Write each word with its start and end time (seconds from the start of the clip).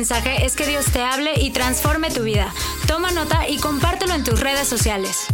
mensaje 0.00 0.46
es 0.46 0.56
que 0.56 0.64
Dios 0.64 0.90
te 0.90 1.02
hable 1.02 1.34
y 1.38 1.50
transforme 1.50 2.10
tu 2.10 2.22
vida. 2.22 2.50
Toma 2.88 3.10
nota 3.10 3.46
y 3.46 3.58
compártelo 3.58 4.14
en 4.14 4.24
tus 4.24 4.40
redes 4.40 4.66
sociales. 4.66 5.26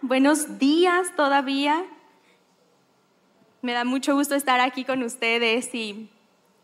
Buenos 0.00 0.60
días 0.60 1.08
todavía. 1.16 1.84
Me 3.62 3.72
da 3.72 3.82
mucho 3.82 4.14
gusto 4.14 4.36
estar 4.36 4.60
aquí 4.60 4.84
con 4.84 5.02
ustedes 5.02 5.74
y 5.74 6.08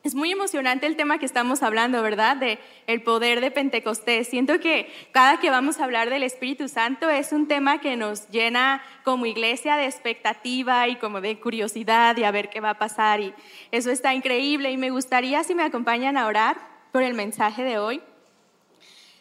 es 0.08 0.14
muy 0.14 0.32
emocionante 0.32 0.86
el 0.86 0.96
tema 0.96 1.18
que 1.18 1.26
estamos 1.26 1.62
hablando, 1.62 2.02
¿verdad? 2.02 2.38
De 2.38 2.58
el 2.86 3.02
poder 3.02 3.42
de 3.42 3.50
Pentecostés. 3.50 4.26
Siento 4.26 4.58
que 4.58 4.90
cada 5.12 5.38
que 5.38 5.50
vamos 5.50 5.78
a 5.78 5.84
hablar 5.84 6.08
del 6.08 6.22
Espíritu 6.22 6.66
Santo 6.66 7.10
es 7.10 7.30
un 7.30 7.46
tema 7.46 7.82
que 7.82 7.94
nos 7.94 8.26
llena 8.30 8.82
como 9.04 9.26
iglesia 9.26 9.76
de 9.76 9.84
expectativa 9.84 10.88
y 10.88 10.96
como 10.96 11.20
de 11.20 11.38
curiosidad 11.38 12.16
y 12.16 12.24
a 12.24 12.30
ver 12.30 12.48
qué 12.48 12.60
va 12.60 12.70
a 12.70 12.78
pasar 12.78 13.20
y 13.20 13.34
eso 13.70 13.90
está 13.90 14.14
increíble 14.14 14.70
y 14.70 14.78
me 14.78 14.88
gustaría 14.88 15.44
si 15.44 15.54
me 15.54 15.62
acompañan 15.62 16.16
a 16.16 16.26
orar 16.26 16.56
por 16.90 17.02
el 17.02 17.12
mensaje 17.12 17.62
de 17.62 17.76
hoy. 17.76 18.00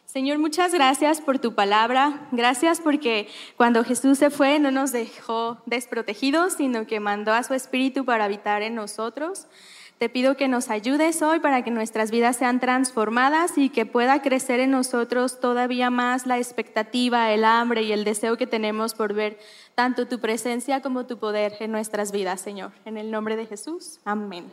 Señor, 0.06 0.38
muchas 0.38 0.74
gracias 0.74 1.20
por 1.20 1.38
tu 1.38 1.54
palabra. 1.54 2.30
Gracias 2.32 2.80
porque 2.80 3.28
cuando 3.58 3.84
Jesús 3.84 4.20
se 4.20 4.30
fue 4.30 4.58
no 4.58 4.72
nos 4.72 4.94
dejó 4.94 5.62
desprotegidos, 5.66 6.54
sino 6.54 6.88
que 6.88 7.02
mandó 7.02 7.34
a 7.34 7.44
su 7.44 7.54
Espíritu 7.54 8.06
para 8.06 8.24
habitar 8.24 8.62
en 8.62 8.74
nosotros. 8.74 9.48
Te 9.98 10.10
pido 10.10 10.38
que 10.38 10.48
nos 10.48 10.70
ayudes 10.70 11.24
hoy 11.24 11.40
para 11.40 11.64
que 11.64 11.72
nuestras 11.72 12.12
vidas 12.12 12.36
sean 12.36 12.60
transformadas 12.60 13.58
y 13.58 13.70
que 13.70 13.88
pueda 13.88 14.22
crecer 14.22 14.60
en 14.60 14.70
nosotros 14.70 15.40
todavía 15.40 15.90
más 15.90 16.28
la 16.28 16.38
expectativa, 16.38 17.32
el 17.32 17.44
hambre 17.44 17.82
y 17.82 17.92
el 17.92 18.04
deseo 18.04 18.38
que 18.38 18.46
tenemos 18.46 18.94
por 18.94 19.14
ver 19.14 19.40
tanto 19.74 20.08
tu 20.08 20.20
presencia 20.20 20.84
como 20.84 21.08
tu 21.08 21.18
poder 21.18 21.56
en 21.60 21.72
nuestras 21.72 22.12
vidas, 22.12 22.42
Señor. 22.42 22.74
En 22.86 22.98
el 22.98 23.10
nombre 23.10 23.36
de 23.36 23.48
Jesús, 23.48 24.00
amén. 24.06 24.46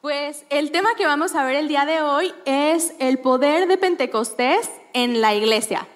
Pues 0.00 0.44
el 0.50 0.70
tema 0.70 0.90
que 0.96 1.06
vamos 1.06 1.34
a 1.34 1.44
ver 1.44 1.56
el 1.56 1.66
día 1.66 1.84
de 1.84 2.00
hoy 2.00 2.32
es 2.44 2.94
el 3.00 3.18
poder 3.18 3.66
de 3.66 3.76
Pentecostés 3.76 4.70
en 4.92 5.20
la 5.20 5.34
iglesia. 5.34 5.88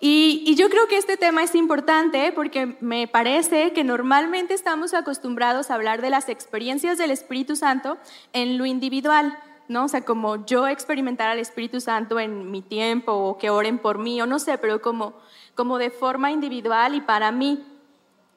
Y, 0.00 0.54
yo 0.54 0.68
creo 0.70 0.86
que 0.86 0.96
este 0.96 1.16
tema 1.16 1.42
es 1.42 1.54
importante 1.54 2.32
porque 2.32 2.76
me 2.80 3.08
parece 3.08 3.72
que 3.72 3.84
normalmente 3.84 4.54
estamos 4.54 4.94
acostumbrados 4.94 5.70
a 5.70 5.74
hablar 5.74 6.02
de 6.02 6.10
las 6.10 6.28
experiencias 6.28 6.98
del 6.98 7.10
Espíritu 7.10 7.56
Santo 7.56 7.98
en 8.32 8.58
lo 8.58 8.66
individual, 8.66 9.36
¿no? 9.66 9.84
O 9.84 9.88
sea, 9.88 10.04
como 10.04 10.46
yo 10.46 10.68
experimentar 10.68 11.28
al 11.28 11.38
Espíritu 11.38 11.80
Santo 11.80 12.20
en 12.20 12.50
mi 12.50 12.62
tiempo 12.62 13.12
o 13.12 13.38
que 13.38 13.50
oren 13.50 13.78
por 13.78 13.98
mí 13.98 14.20
o 14.22 14.26
no 14.26 14.38
sé, 14.38 14.58
pero 14.58 14.80
como, 14.80 15.14
como 15.54 15.78
de 15.78 15.90
forma 15.90 16.30
individual 16.30 16.94
y 16.94 17.00
para 17.00 17.32
mí. 17.32 17.64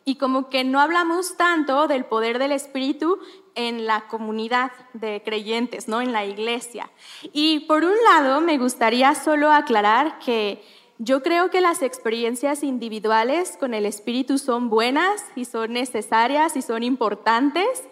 Y 0.03 0.15
como 0.15 0.49
que 0.49 0.63
no 0.63 0.79
hablamos 0.79 1.37
tanto 1.37 1.87
del 1.87 2.05
poder 2.05 2.39
del 2.39 2.53
Espíritu 2.53 3.19
en 3.53 3.85
la 3.85 4.07
comunidad 4.07 4.71
de 4.93 5.21
creyentes, 5.23 5.87
¿no? 5.87 6.01
En 6.01 6.11
la 6.11 6.25
iglesia. 6.25 6.89
Y 7.33 7.61
por 7.61 7.83
un 7.83 7.93
lado, 8.09 8.41
me 8.41 8.57
gustaría 8.57 9.13
solo 9.13 9.51
aclarar 9.51 10.17
que 10.17 10.63
yo 11.03 11.23
creo 11.23 11.49
que 11.49 11.61
las 11.61 11.81
experiencias 11.81 12.61
individuales 12.61 13.57
con 13.59 13.73
el 13.73 13.87
Espíritu 13.87 14.37
son 14.37 14.69
buenas 14.69 15.25
y 15.35 15.45
son 15.45 15.73
necesarias 15.73 16.55
y 16.55 16.61
son 16.61 16.83
importantes, 16.83 17.87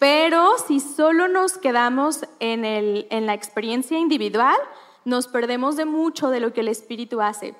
pero 0.00 0.58
si 0.66 0.80
solo 0.80 1.28
nos 1.28 1.58
quedamos 1.58 2.26
en, 2.40 2.64
en 2.64 3.26
la 3.26 3.34
experiencia 3.34 4.00
individual, 4.00 4.56
nos 5.04 5.28
perdemos 5.28 5.76
de 5.76 5.84
mucho 5.84 6.30
de 6.30 6.40
lo 6.40 6.52
que 6.52 6.62
el 6.62 6.68
Espíritu 6.68 7.20
hace. 7.20 7.54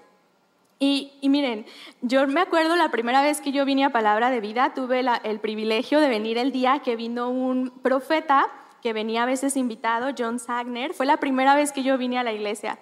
Y, 0.80 1.12
miren, 1.22 1.66
yo 2.00 2.26
me 2.26 2.40
acuerdo 2.40 2.74
la 2.74 2.90
primera 2.90 3.22
vez 3.22 3.40
que 3.40 3.52
yo 3.52 3.64
vine 3.64 3.84
a 3.84 3.90
Palabra 3.90 4.30
de 4.30 4.40
Vida, 4.40 4.74
tuve 4.74 5.04
el 5.22 5.38
privilegio 5.38 6.00
de 6.00 6.08
venir 6.08 6.36
el 6.36 6.50
día 6.50 6.80
que 6.80 6.96
vino 6.96 7.30
un 7.30 7.70
profeta 7.82 8.48
que 8.82 8.92
venía 8.92 9.22
a 9.22 9.26
veces 9.26 9.56
invitado, 9.56 10.12
John 10.18 10.40
Sagner. 10.40 10.94
Fue 10.94 11.06
la 11.06 11.18
primera 11.18 11.54
vez 11.54 11.70
que 11.70 11.84
yo 11.84 11.96
vine 11.96 12.18
a 12.18 12.24
la 12.24 12.32
iglesia. 12.32 12.78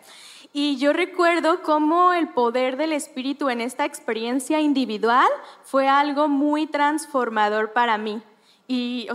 Y 0.52 0.78
yo 0.78 0.92
recuerdo 0.92 1.62
cómo 1.62 2.12
el 2.12 2.28
poder 2.28 2.76
del 2.76 2.92
Espíritu 2.92 3.50
en 3.50 3.60
esta 3.60 3.84
experiencia 3.84 4.60
individual 4.60 5.28
fue 5.62 5.88
algo 5.88 6.28
muy 6.28 6.66
transformador 6.66 7.72
para 7.72 7.98
mí. 7.98 8.22
Y 8.66 9.08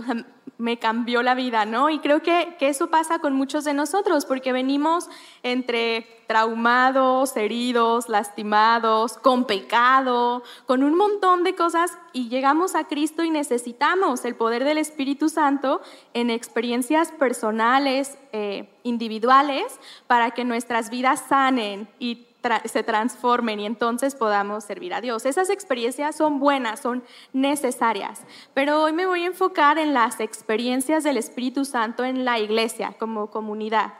me 0.58 0.78
cambió 0.78 1.22
la 1.22 1.34
vida, 1.34 1.64
¿no? 1.64 1.90
Y 1.90 1.98
creo 1.98 2.22
que, 2.22 2.56
que, 2.58 2.68
eso 2.68 2.88
pasa 2.88 3.18
con 3.18 3.34
muchos 3.34 3.64
de 3.64 3.74
nosotros, 3.74 4.24
porque 4.24 4.52
venimos 4.52 5.08
entre 5.42 6.06
traumados, 6.26 7.36
heridos, 7.36 8.08
lastimados, 8.08 9.18
con 9.18 9.46
pecado, 9.46 10.42
con 10.66 10.82
un 10.82 10.96
montón 10.96 11.44
de 11.44 11.54
cosas, 11.54 11.98
y 12.12 12.28
llegamos 12.28 12.74
a 12.74 12.84
Cristo 12.84 13.24
y 13.24 13.30
necesitamos 13.30 14.24
el 14.24 14.36
poder 14.36 14.64
del 14.64 14.78
Espíritu 14.78 15.28
Santo 15.28 15.80
en 16.14 16.30
experiencias 16.30 17.10
personales, 17.12 18.16
eh, 18.32 18.70
individuales, 18.84 19.80
para 20.06 20.30
que 20.30 20.44
nuestras 20.44 20.90
vidas 20.90 21.24
sanen 21.28 21.88
y 21.98 22.28
se 22.64 22.82
transformen 22.82 23.60
y 23.60 23.66
entonces 23.66 24.14
podamos 24.14 24.64
servir 24.64 24.94
a 24.94 25.00
Dios. 25.00 25.26
Esas 25.26 25.50
experiencias 25.50 26.16
son 26.16 26.38
buenas, 26.38 26.80
son 26.80 27.02
necesarias, 27.32 28.22
pero 28.52 28.82
hoy 28.82 28.92
me 28.92 29.06
voy 29.06 29.22
a 29.22 29.26
enfocar 29.26 29.78
en 29.78 29.94
las 29.94 30.20
experiencias 30.20 31.04
del 31.04 31.16
Espíritu 31.16 31.64
Santo 31.64 32.04
en 32.04 32.24
la 32.24 32.38
iglesia 32.38 32.94
como 32.98 33.30
comunidad, 33.30 33.94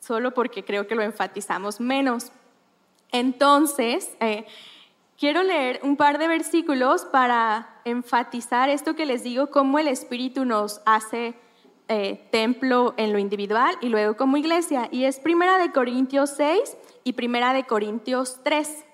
solo 0.00 0.34
porque 0.34 0.64
creo 0.64 0.86
que 0.86 0.94
lo 0.94 1.02
enfatizamos 1.02 1.80
menos. 1.80 2.32
Entonces, 3.12 4.10
eh, 4.20 4.46
quiero 5.18 5.42
leer 5.42 5.80
un 5.82 5.96
par 5.96 6.18
de 6.18 6.28
versículos 6.28 7.04
para 7.04 7.80
enfatizar 7.84 8.68
esto 8.68 8.94
que 8.94 9.06
les 9.06 9.22
digo, 9.22 9.48
cómo 9.48 9.78
el 9.78 9.88
Espíritu 9.88 10.44
nos 10.44 10.80
hace 10.86 11.34
eh, 11.92 12.28
templo 12.30 12.94
en 12.96 13.12
lo 13.12 13.18
individual 13.18 13.76
y 13.80 13.88
luego 13.88 14.16
como 14.16 14.36
iglesia. 14.36 14.88
Y 14.92 15.04
es 15.04 15.18
Primera 15.18 15.58
de 15.58 15.72
Corintios 15.72 16.30
6 16.36 16.76
y 17.02 17.14
Primera 17.14 17.52
de 17.52 17.64
Corintios 17.64 18.38
3. 18.44 18.84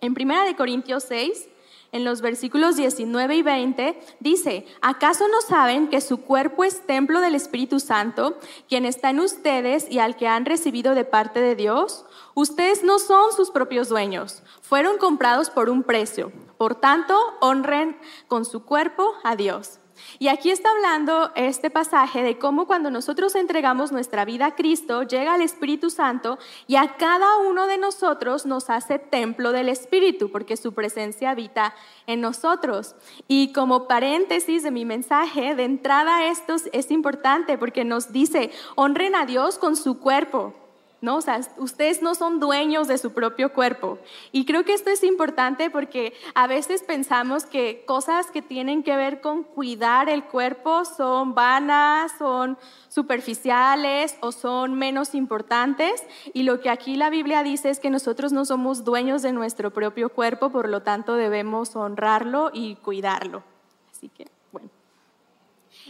En 0.00 0.14
Primera 0.14 0.44
de 0.44 0.54
Corintios 0.54 1.02
6, 1.08 1.48
en 1.90 2.04
los 2.04 2.20
versículos 2.20 2.76
19 2.76 3.34
y 3.34 3.42
20, 3.42 4.00
dice, 4.20 4.66
¿acaso 4.80 5.26
no 5.26 5.40
saben 5.40 5.88
que 5.88 6.00
su 6.00 6.22
cuerpo 6.22 6.62
es 6.62 6.86
templo 6.86 7.20
del 7.20 7.34
Espíritu 7.34 7.80
Santo, 7.80 8.38
quien 8.68 8.84
está 8.84 9.10
en 9.10 9.18
ustedes 9.18 9.90
y 9.90 9.98
al 9.98 10.14
que 10.14 10.28
han 10.28 10.46
recibido 10.46 10.94
de 10.94 11.04
parte 11.04 11.40
de 11.40 11.56
Dios? 11.56 12.04
Ustedes 12.34 12.84
no 12.84 13.00
son 13.00 13.32
sus 13.32 13.50
propios 13.50 13.88
dueños, 13.88 14.44
fueron 14.60 14.96
comprados 14.98 15.50
por 15.50 15.68
un 15.68 15.82
precio. 15.82 16.30
Por 16.56 16.76
tanto, 16.76 17.18
honren 17.40 17.96
con 18.28 18.44
su 18.44 18.64
cuerpo 18.64 19.12
a 19.24 19.34
Dios. 19.34 19.80
Y 20.18 20.28
aquí 20.28 20.50
está 20.50 20.70
hablando 20.70 21.32
este 21.34 21.70
pasaje 21.70 22.22
de 22.22 22.38
cómo 22.38 22.66
cuando 22.66 22.90
nosotros 22.90 23.34
entregamos 23.34 23.92
nuestra 23.92 24.24
vida 24.24 24.46
a 24.46 24.54
Cristo, 24.54 25.02
llega 25.02 25.34
el 25.34 25.42
Espíritu 25.42 25.90
Santo 25.90 26.38
y 26.66 26.76
a 26.76 26.96
cada 26.96 27.38
uno 27.38 27.66
de 27.66 27.78
nosotros 27.78 28.46
nos 28.46 28.70
hace 28.70 28.98
templo 28.98 29.52
del 29.52 29.68
Espíritu, 29.68 30.30
porque 30.30 30.56
su 30.56 30.72
presencia 30.72 31.30
habita 31.30 31.74
en 32.06 32.20
nosotros. 32.20 32.94
Y 33.28 33.52
como 33.52 33.88
paréntesis 33.88 34.62
de 34.62 34.70
mi 34.70 34.84
mensaje, 34.84 35.54
de 35.54 35.64
entrada 35.64 36.26
esto 36.26 36.56
es 36.72 36.90
importante 36.90 37.58
porque 37.58 37.84
nos 37.84 38.12
dice, 38.12 38.50
honren 38.76 39.14
a 39.14 39.26
Dios 39.26 39.58
con 39.58 39.76
su 39.76 39.98
cuerpo. 39.98 40.54
¿No? 41.02 41.16
O 41.16 41.20
sea, 41.20 41.40
ustedes 41.58 42.00
no 42.00 42.14
son 42.14 42.40
dueños 42.40 42.86
de 42.86 42.96
su 42.96 43.12
propio 43.12 43.52
cuerpo. 43.52 43.98
Y 44.30 44.46
creo 44.46 44.64
que 44.64 44.72
esto 44.72 44.88
es 44.88 45.02
importante 45.02 45.68
porque 45.68 46.14
a 46.34 46.46
veces 46.46 46.82
pensamos 46.84 47.44
que 47.44 47.84
cosas 47.86 48.30
que 48.30 48.40
tienen 48.40 48.84
que 48.84 48.96
ver 48.96 49.20
con 49.20 49.42
cuidar 49.42 50.08
el 50.08 50.24
cuerpo 50.24 50.84
son 50.84 51.34
vanas, 51.34 52.12
son 52.18 52.56
superficiales 52.88 54.16
o 54.20 54.30
son 54.30 54.74
menos 54.74 55.14
importantes. 55.16 56.04
Y 56.32 56.44
lo 56.44 56.60
que 56.60 56.70
aquí 56.70 56.94
la 56.94 57.10
Biblia 57.10 57.42
dice 57.42 57.68
es 57.68 57.80
que 57.80 57.90
nosotros 57.90 58.32
no 58.32 58.44
somos 58.44 58.84
dueños 58.84 59.22
de 59.22 59.32
nuestro 59.32 59.72
propio 59.72 60.08
cuerpo, 60.08 60.50
por 60.50 60.68
lo 60.68 60.82
tanto 60.82 61.14
debemos 61.14 61.74
honrarlo 61.74 62.50
y 62.54 62.76
cuidarlo. 62.76 63.42
Así 63.90 64.08
que, 64.08 64.28
bueno. 64.52 64.70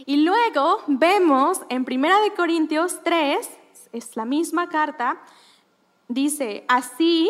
Y 0.07 0.17
luego 0.17 0.79
vemos 0.87 1.61
en 1.69 1.85
Primera 1.85 2.19
de 2.21 2.33
Corintios 2.33 3.01
3, 3.03 3.47
es 3.93 4.15
la 4.17 4.25
misma 4.25 4.67
carta, 4.69 5.21
dice, 6.07 6.65
así 6.67 7.29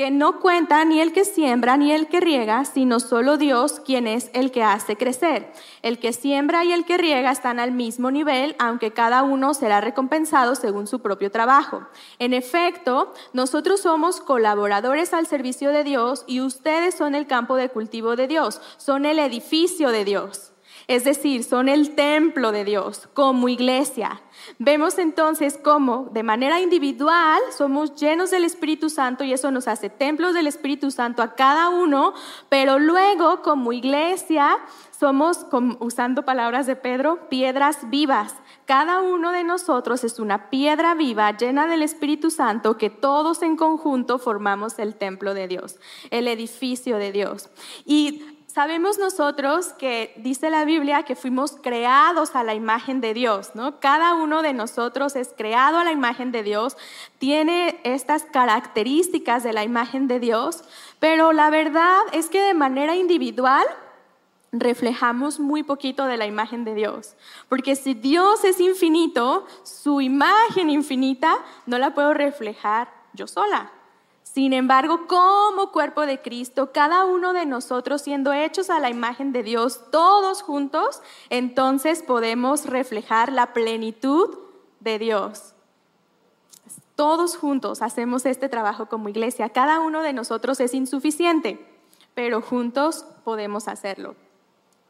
que 0.00 0.10
no 0.10 0.40
cuenta 0.40 0.82
ni 0.86 1.00
el 1.00 1.12
que 1.12 1.26
siembra 1.26 1.76
ni 1.76 1.92
el 1.92 2.08
que 2.08 2.20
riega, 2.20 2.64
sino 2.64 3.00
solo 3.00 3.36
Dios 3.36 3.80
quien 3.80 4.06
es 4.06 4.30
el 4.32 4.50
que 4.50 4.62
hace 4.62 4.96
crecer. 4.96 5.52
El 5.82 5.98
que 5.98 6.14
siembra 6.14 6.64
y 6.64 6.72
el 6.72 6.86
que 6.86 6.96
riega 6.96 7.30
están 7.30 7.60
al 7.60 7.72
mismo 7.72 8.10
nivel, 8.10 8.56
aunque 8.58 8.92
cada 8.92 9.22
uno 9.22 9.52
será 9.52 9.82
recompensado 9.82 10.54
según 10.54 10.86
su 10.86 11.00
propio 11.00 11.30
trabajo. 11.30 11.86
En 12.18 12.32
efecto, 12.32 13.12
nosotros 13.34 13.82
somos 13.82 14.22
colaboradores 14.22 15.12
al 15.12 15.26
servicio 15.26 15.70
de 15.70 15.84
Dios 15.84 16.24
y 16.26 16.40
ustedes 16.40 16.94
son 16.94 17.14
el 17.14 17.26
campo 17.26 17.56
de 17.56 17.68
cultivo 17.68 18.16
de 18.16 18.26
Dios, 18.26 18.62
son 18.78 19.04
el 19.04 19.18
edificio 19.18 19.90
de 19.90 20.06
Dios. 20.06 20.49
Es 20.90 21.04
decir, 21.04 21.44
son 21.44 21.68
el 21.68 21.94
templo 21.94 22.50
de 22.50 22.64
Dios 22.64 23.08
como 23.14 23.48
iglesia. 23.48 24.22
Vemos 24.58 24.98
entonces 24.98 25.56
cómo 25.56 26.08
de 26.10 26.24
manera 26.24 26.60
individual 26.60 27.40
somos 27.56 27.94
llenos 27.94 28.32
del 28.32 28.42
Espíritu 28.42 28.90
Santo 28.90 29.22
y 29.22 29.32
eso 29.32 29.52
nos 29.52 29.68
hace 29.68 29.88
templos 29.88 30.34
del 30.34 30.48
Espíritu 30.48 30.90
Santo 30.90 31.22
a 31.22 31.36
cada 31.36 31.68
uno, 31.68 32.12
pero 32.48 32.80
luego 32.80 33.40
como 33.42 33.72
iglesia 33.72 34.58
somos, 34.90 35.46
usando 35.78 36.24
palabras 36.24 36.66
de 36.66 36.74
Pedro, 36.74 37.28
piedras 37.28 37.88
vivas. 37.88 38.34
Cada 38.66 39.00
uno 39.00 39.30
de 39.30 39.44
nosotros 39.44 40.02
es 40.02 40.18
una 40.18 40.50
piedra 40.50 40.96
viva 40.96 41.36
llena 41.36 41.68
del 41.68 41.82
Espíritu 41.82 42.32
Santo 42.32 42.78
que 42.78 42.90
todos 42.90 43.42
en 43.42 43.54
conjunto 43.54 44.18
formamos 44.18 44.80
el 44.80 44.96
templo 44.96 45.34
de 45.34 45.46
Dios, 45.46 45.78
el 46.10 46.26
edificio 46.26 46.96
de 46.96 47.12
Dios. 47.12 47.48
Y 47.84 48.39
Sabemos 48.52 48.98
nosotros 48.98 49.66
que 49.74 50.12
dice 50.16 50.50
la 50.50 50.64
Biblia 50.64 51.04
que 51.04 51.14
fuimos 51.14 51.52
creados 51.62 52.34
a 52.34 52.42
la 52.42 52.52
imagen 52.52 53.00
de 53.00 53.14
Dios, 53.14 53.52
¿no? 53.54 53.78
Cada 53.78 54.14
uno 54.14 54.42
de 54.42 54.52
nosotros 54.52 55.14
es 55.14 55.32
creado 55.36 55.78
a 55.78 55.84
la 55.84 55.92
imagen 55.92 56.32
de 56.32 56.42
Dios, 56.42 56.76
tiene 57.18 57.80
estas 57.84 58.24
características 58.24 59.44
de 59.44 59.52
la 59.52 59.62
imagen 59.62 60.08
de 60.08 60.18
Dios, 60.18 60.64
pero 60.98 61.32
la 61.32 61.48
verdad 61.50 62.00
es 62.12 62.28
que 62.28 62.40
de 62.40 62.54
manera 62.54 62.96
individual 62.96 63.64
reflejamos 64.50 65.38
muy 65.38 65.62
poquito 65.62 66.06
de 66.06 66.16
la 66.16 66.26
imagen 66.26 66.64
de 66.64 66.74
Dios. 66.74 67.14
Porque 67.48 67.76
si 67.76 67.94
Dios 67.94 68.42
es 68.42 68.58
infinito, 68.58 69.46
su 69.62 70.00
imagen 70.00 70.70
infinita 70.70 71.38
no 71.66 71.78
la 71.78 71.94
puedo 71.94 72.14
reflejar 72.14 72.88
yo 73.12 73.28
sola. 73.28 73.70
Sin 74.32 74.52
embargo, 74.52 75.08
como 75.08 75.72
cuerpo 75.72 76.06
de 76.06 76.20
Cristo, 76.22 76.70
cada 76.72 77.04
uno 77.04 77.32
de 77.32 77.46
nosotros 77.46 78.02
siendo 78.02 78.32
hechos 78.32 78.70
a 78.70 78.78
la 78.78 78.88
imagen 78.88 79.32
de 79.32 79.42
Dios, 79.42 79.80
todos 79.90 80.42
juntos, 80.42 81.02
entonces 81.30 82.04
podemos 82.04 82.66
reflejar 82.66 83.32
la 83.32 83.52
plenitud 83.52 84.38
de 84.78 85.00
Dios. 85.00 85.54
Todos 86.94 87.36
juntos 87.36 87.82
hacemos 87.82 88.24
este 88.24 88.48
trabajo 88.48 88.86
como 88.86 89.08
iglesia. 89.08 89.48
Cada 89.48 89.80
uno 89.80 90.00
de 90.00 90.12
nosotros 90.12 90.60
es 90.60 90.74
insuficiente, 90.74 91.66
pero 92.14 92.40
juntos 92.40 93.04
podemos 93.24 93.66
hacerlo. 93.66 94.14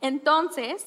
Entonces, 0.03 0.85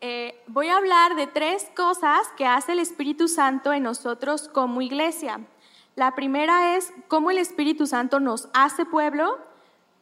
eh, 0.00 0.42
voy 0.48 0.70
a 0.70 0.76
hablar 0.78 1.14
de 1.14 1.28
tres 1.28 1.70
cosas 1.76 2.18
que 2.36 2.46
hace 2.46 2.72
el 2.72 2.80
Espíritu 2.80 3.28
Santo 3.28 3.72
en 3.72 3.84
nosotros 3.84 4.48
como 4.48 4.82
iglesia. 4.82 5.38
La 5.94 6.14
primera 6.14 6.76
es 6.76 6.92
cómo 7.08 7.30
el 7.30 7.38
Espíritu 7.38 7.86
Santo 7.86 8.18
nos 8.18 8.48
hace 8.54 8.86
pueblo, 8.86 9.38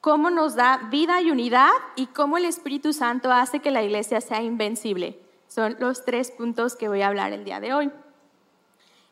cómo 0.00 0.30
nos 0.30 0.54
da 0.54 0.88
vida 0.90 1.20
y 1.20 1.30
unidad 1.30 1.70
y 1.96 2.06
cómo 2.06 2.38
el 2.38 2.44
Espíritu 2.44 2.92
Santo 2.92 3.32
hace 3.32 3.58
que 3.58 3.72
la 3.72 3.82
iglesia 3.82 4.20
sea 4.20 4.42
invencible. 4.42 5.18
Son 5.48 5.76
los 5.80 6.04
tres 6.04 6.30
puntos 6.30 6.76
que 6.76 6.88
voy 6.88 7.02
a 7.02 7.08
hablar 7.08 7.32
el 7.32 7.44
día 7.44 7.58
de 7.58 7.74
hoy. 7.74 7.90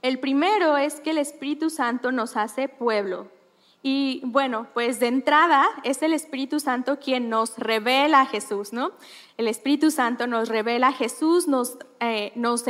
El 0.03 0.21
primero 0.21 0.77
es 0.77 1.01
que 1.01 1.11
el 1.11 1.19
Espíritu 1.19 1.69
Santo 1.71 2.13
nos 2.13 2.37
hace 2.37 2.69
pueblo. 2.69 3.27
Y 3.81 4.23
bueno, 4.25 4.67
pues 4.75 4.99
de 4.99 5.07
entrada 5.07 5.65
es 5.85 6.03
el 6.03 6.13
Espíritu 6.13 6.59
Santo 6.59 6.99
quien 6.99 7.29
nos 7.31 7.57
revela 7.59 8.23
a 8.23 8.27
Jesús, 8.27 8.73
¿no? 8.73 8.91
El 9.37 9.47
Espíritu 9.47 9.93
Santo 9.93 10.27
nos 10.27 10.49
revela 10.49 10.89
a 10.89 10.93
Jesús, 10.93 11.47
nos, 11.47 11.79
eh, 12.01 12.33
nos 12.35 12.65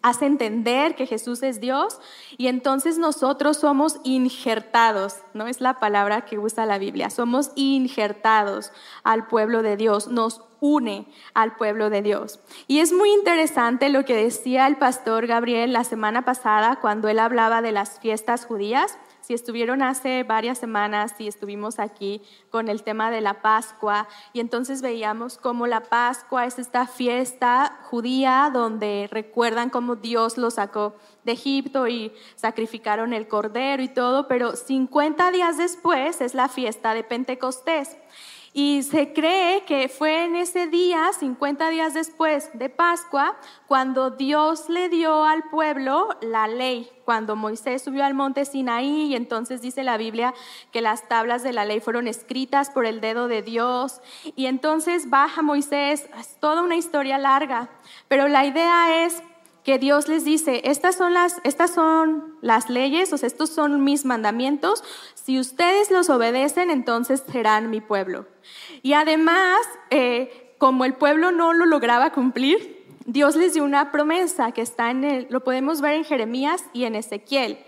hace 0.00 0.24
entender 0.24 0.94
que 0.94 1.06
Jesús 1.06 1.42
es 1.42 1.60
Dios 1.60 2.00
y 2.38 2.46
entonces 2.46 2.96
nosotros 2.96 3.58
somos 3.58 4.00
injertados, 4.04 5.16
¿no? 5.34 5.48
Es 5.48 5.60
la 5.60 5.78
palabra 5.80 6.24
que 6.24 6.38
usa 6.38 6.64
la 6.64 6.78
Biblia, 6.78 7.10
somos 7.10 7.50
injertados 7.56 8.72
al 9.02 9.26
pueblo 9.26 9.62
de 9.62 9.76
Dios, 9.76 10.08
nos 10.08 10.44
une 10.60 11.06
al 11.34 11.56
pueblo 11.56 11.90
de 11.90 12.00
Dios. 12.00 12.40
Y 12.68 12.78
es 12.78 12.90
muy 12.90 13.12
interesante 13.12 13.90
lo 13.90 14.06
que 14.06 14.16
decía 14.16 14.66
el 14.66 14.78
pastor 14.78 15.26
Gabriel 15.26 15.74
la 15.74 15.84
semana 15.84 16.24
pasada 16.24 16.78
cuando 16.80 17.08
él 17.08 17.18
hablaba 17.18 17.60
de 17.60 17.72
las 17.72 18.00
fiestas 18.00 18.46
judías 18.46 18.96
si 19.24 19.32
estuvieron 19.32 19.80
hace 19.80 20.22
varias 20.22 20.58
semanas, 20.58 21.14
si 21.16 21.26
estuvimos 21.26 21.78
aquí 21.78 22.20
con 22.50 22.68
el 22.68 22.82
tema 22.82 23.10
de 23.10 23.22
la 23.22 23.40
Pascua, 23.40 24.06
y 24.34 24.40
entonces 24.40 24.82
veíamos 24.82 25.38
cómo 25.38 25.66
la 25.66 25.82
Pascua 25.82 26.44
es 26.44 26.58
esta 26.58 26.86
fiesta 26.86 27.78
judía 27.84 28.50
donde 28.52 29.08
recuerdan 29.10 29.70
cómo 29.70 29.96
Dios 29.96 30.36
los 30.36 30.54
sacó 30.54 30.94
de 31.24 31.32
Egipto 31.32 31.88
y 31.88 32.12
sacrificaron 32.36 33.14
el 33.14 33.26
cordero 33.26 33.82
y 33.82 33.88
todo, 33.88 34.28
pero 34.28 34.56
50 34.56 35.30
días 35.30 35.56
después 35.56 36.20
es 36.20 36.34
la 36.34 36.48
fiesta 36.48 36.92
de 36.92 37.02
Pentecostés. 37.02 37.96
Y 38.56 38.84
se 38.84 39.12
cree 39.12 39.64
que 39.64 39.88
fue 39.88 40.26
en 40.26 40.36
ese 40.36 40.68
día, 40.68 41.10
50 41.12 41.70
días 41.70 41.92
después 41.92 42.50
de 42.54 42.68
Pascua, 42.68 43.36
cuando 43.66 44.10
Dios 44.10 44.68
le 44.68 44.88
dio 44.88 45.24
al 45.24 45.42
pueblo 45.50 46.10
la 46.22 46.46
ley, 46.46 46.88
cuando 47.04 47.34
Moisés 47.34 47.82
subió 47.82 48.04
al 48.04 48.14
monte 48.14 48.44
Sinaí 48.44 49.06
y 49.06 49.16
entonces 49.16 49.60
dice 49.60 49.82
la 49.82 49.96
Biblia 49.96 50.34
que 50.70 50.82
las 50.82 51.08
tablas 51.08 51.42
de 51.42 51.52
la 51.52 51.64
ley 51.64 51.80
fueron 51.80 52.06
escritas 52.06 52.70
por 52.70 52.86
el 52.86 53.00
dedo 53.00 53.26
de 53.26 53.42
Dios. 53.42 54.00
Y 54.36 54.46
entonces 54.46 55.10
baja 55.10 55.42
Moisés, 55.42 56.08
es 56.16 56.36
toda 56.38 56.62
una 56.62 56.76
historia 56.76 57.18
larga, 57.18 57.70
pero 58.06 58.28
la 58.28 58.46
idea 58.46 59.04
es 59.04 59.20
que 59.64 59.78
Dios 59.78 60.08
les 60.08 60.24
dice, 60.24 60.60
estas 60.64 60.94
son 60.94 61.14
las, 61.14 61.40
estas 61.42 61.72
son 61.72 62.36
las 62.42 62.68
leyes, 62.68 63.12
o 63.12 63.18
sea, 63.18 63.26
estos 63.26 63.48
son 63.48 63.82
mis 63.82 64.04
mandamientos, 64.04 64.84
si 65.14 65.40
ustedes 65.40 65.90
los 65.90 66.10
obedecen, 66.10 66.70
entonces 66.70 67.24
serán 67.32 67.70
mi 67.70 67.80
pueblo. 67.80 68.26
Y 68.82 68.92
además, 68.92 69.58
eh, 69.88 70.54
como 70.58 70.84
el 70.84 70.92
pueblo 70.94 71.32
no 71.32 71.54
lo 71.54 71.64
lograba 71.64 72.12
cumplir, 72.12 72.84
Dios 73.06 73.36
les 73.36 73.54
dio 73.54 73.64
una 73.64 73.90
promesa 73.90 74.52
que 74.52 74.60
está 74.60 74.90
en 74.90 75.04
el, 75.04 75.26
lo 75.30 75.42
podemos 75.42 75.80
ver 75.80 75.94
en 75.94 76.04
Jeremías 76.04 76.64
y 76.74 76.84
en 76.84 76.94
Ezequiel. 76.94 77.58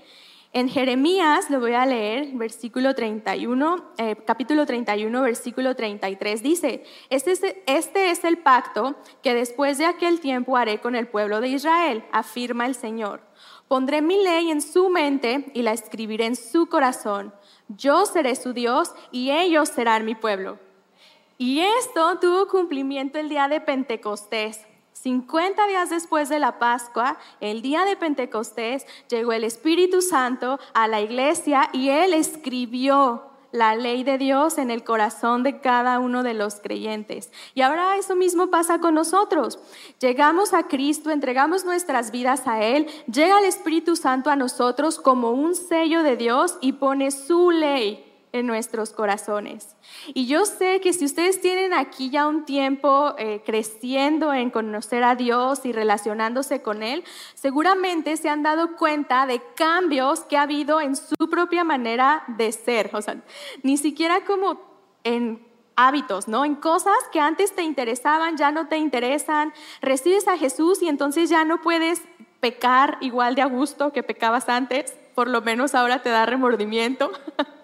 En 0.56 0.70
Jeremías, 0.70 1.50
lo 1.50 1.60
voy 1.60 1.74
a 1.74 1.84
leer, 1.84 2.28
versículo 2.32 2.94
31, 2.94 3.92
eh, 3.98 4.16
capítulo 4.24 4.64
31, 4.64 5.20
versículo 5.20 5.76
33, 5.76 6.42
dice, 6.42 6.82
este 7.10 7.32
es, 7.32 7.42
este 7.66 8.10
es 8.10 8.24
el 8.24 8.38
pacto 8.38 8.94
que 9.22 9.34
después 9.34 9.76
de 9.76 9.84
aquel 9.84 10.18
tiempo 10.18 10.56
haré 10.56 10.80
con 10.80 10.94
el 10.94 11.08
pueblo 11.08 11.42
de 11.42 11.48
Israel, 11.48 12.04
afirma 12.10 12.64
el 12.64 12.74
Señor. 12.74 13.20
Pondré 13.68 14.00
mi 14.00 14.24
ley 14.24 14.50
en 14.50 14.62
su 14.62 14.88
mente 14.88 15.50
y 15.52 15.60
la 15.60 15.72
escribiré 15.72 16.24
en 16.24 16.36
su 16.36 16.70
corazón. 16.70 17.34
Yo 17.68 18.06
seré 18.06 18.34
su 18.34 18.54
Dios 18.54 18.94
y 19.12 19.32
ellos 19.32 19.68
serán 19.68 20.06
mi 20.06 20.14
pueblo. 20.14 20.58
Y 21.36 21.60
esto 21.60 22.18
tuvo 22.18 22.48
cumplimiento 22.48 23.18
el 23.18 23.28
día 23.28 23.46
de 23.48 23.60
Pentecostés. 23.60 24.65
50 25.02 25.66
días 25.66 25.90
después 25.90 26.28
de 26.28 26.38
la 26.38 26.58
Pascua, 26.58 27.18
el 27.40 27.60
día 27.60 27.84
de 27.84 27.96
Pentecostés, 27.96 28.86
llegó 29.08 29.32
el 29.32 29.44
Espíritu 29.44 30.00
Santo 30.00 30.58
a 30.72 30.88
la 30.88 31.02
iglesia 31.02 31.68
y 31.72 31.90
él 31.90 32.14
escribió 32.14 33.22
la 33.52 33.76
ley 33.76 34.04
de 34.04 34.18
Dios 34.18 34.58
en 34.58 34.70
el 34.70 34.84
corazón 34.84 35.42
de 35.42 35.60
cada 35.60 35.98
uno 35.98 36.22
de 36.22 36.34
los 36.34 36.56
creyentes. 36.56 37.30
Y 37.54 37.60
ahora 37.60 37.96
eso 37.96 38.16
mismo 38.16 38.48
pasa 38.48 38.80
con 38.80 38.94
nosotros. 38.94 39.58
Llegamos 40.00 40.54
a 40.54 40.64
Cristo, 40.64 41.10
entregamos 41.10 41.64
nuestras 41.64 42.10
vidas 42.10 42.46
a 42.46 42.62
Él, 42.62 42.86
llega 43.10 43.38
el 43.38 43.44
Espíritu 43.44 43.96
Santo 43.96 44.30
a 44.30 44.36
nosotros 44.36 44.98
como 44.98 45.30
un 45.30 45.54
sello 45.54 46.02
de 46.02 46.16
Dios 46.16 46.56
y 46.60 46.72
pone 46.72 47.10
su 47.10 47.50
ley 47.50 48.05
nuestros 48.42 48.90
corazones. 48.90 49.76
Y 50.14 50.26
yo 50.26 50.44
sé 50.46 50.80
que 50.80 50.92
si 50.92 51.04
ustedes 51.04 51.40
tienen 51.40 51.72
aquí 51.72 52.10
ya 52.10 52.26
un 52.26 52.44
tiempo 52.44 53.14
eh, 53.18 53.42
creciendo 53.44 54.32
en 54.32 54.50
conocer 54.50 55.04
a 55.04 55.14
Dios 55.14 55.64
y 55.64 55.72
relacionándose 55.72 56.62
con 56.62 56.82
Él, 56.82 57.04
seguramente 57.34 58.16
se 58.16 58.28
han 58.28 58.42
dado 58.42 58.76
cuenta 58.76 59.26
de 59.26 59.40
cambios 59.54 60.20
que 60.20 60.36
ha 60.36 60.42
habido 60.42 60.80
en 60.80 60.96
su 60.96 61.30
propia 61.30 61.64
manera 61.64 62.24
de 62.28 62.52
ser. 62.52 62.90
O 62.92 63.02
sea, 63.02 63.16
ni 63.62 63.76
siquiera 63.76 64.24
como 64.24 64.60
en 65.04 65.46
hábitos, 65.76 66.26
¿no? 66.26 66.44
En 66.44 66.56
cosas 66.56 66.96
que 67.12 67.20
antes 67.20 67.54
te 67.54 67.62
interesaban, 67.62 68.36
ya 68.36 68.50
no 68.50 68.66
te 68.66 68.78
interesan. 68.78 69.52
Recibes 69.82 70.26
a 70.26 70.38
Jesús 70.38 70.82
y 70.82 70.88
entonces 70.88 71.30
ya 71.30 71.44
no 71.44 71.60
puedes 71.60 72.02
pecar 72.40 72.98
igual 73.00 73.34
de 73.34 73.42
a 73.42 73.46
gusto 73.46 73.92
que 73.92 74.02
pecabas 74.02 74.48
antes. 74.48 74.92
Por 75.14 75.28
lo 75.28 75.42
menos 75.42 75.74
ahora 75.74 76.02
te 76.02 76.10
da 76.10 76.26
remordimiento. 76.26 77.12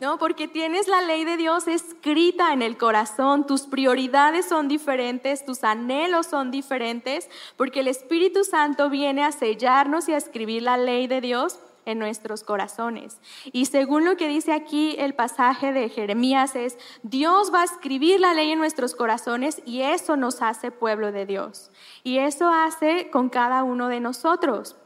¿no? 0.00 0.18
Porque 0.18 0.48
tienes 0.48 0.88
la 0.88 1.02
ley 1.02 1.24
de 1.24 1.36
Dios 1.36 1.68
escrita 1.68 2.52
en 2.52 2.62
el 2.62 2.76
corazón, 2.76 3.46
tus 3.46 3.62
prioridades 3.62 4.46
son 4.46 4.68
diferentes, 4.68 5.44
tus 5.44 5.64
anhelos 5.64 6.26
son 6.26 6.50
diferentes, 6.50 7.28
porque 7.56 7.80
el 7.80 7.88
Espíritu 7.88 8.44
Santo 8.44 8.90
viene 8.90 9.24
a 9.24 9.32
sellarnos 9.32 10.08
y 10.08 10.12
a 10.12 10.18
escribir 10.18 10.62
la 10.62 10.76
ley 10.76 11.06
de 11.06 11.20
Dios 11.20 11.58
en 11.86 11.98
nuestros 11.98 12.42
corazones. 12.42 13.20
Y 13.52 13.66
según 13.66 14.04
lo 14.04 14.16
que 14.16 14.28
dice 14.28 14.52
aquí 14.52 14.96
el 14.98 15.14
pasaje 15.14 15.72
de 15.72 15.88
Jeremías 15.88 16.54
es, 16.56 16.76
Dios 17.02 17.52
va 17.54 17.62
a 17.62 17.64
escribir 17.64 18.20
la 18.20 18.34
ley 18.34 18.50
en 18.50 18.58
nuestros 18.58 18.94
corazones 18.94 19.62
y 19.64 19.82
eso 19.82 20.16
nos 20.16 20.42
hace 20.42 20.70
pueblo 20.70 21.12
de 21.12 21.24
Dios. 21.24 21.70
Y 22.02 22.18
eso 22.18 22.50
hace 22.50 23.08
con 23.10 23.30
cada 23.30 23.62
uno 23.62 23.88
de 23.88 24.00
nosotros. 24.00 24.76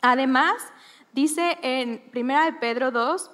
Además, 0.00 0.54
dice 1.12 1.58
en 1.62 2.02
1 2.14 2.44
de 2.44 2.52
Pedro 2.54 2.90
2, 2.90 3.30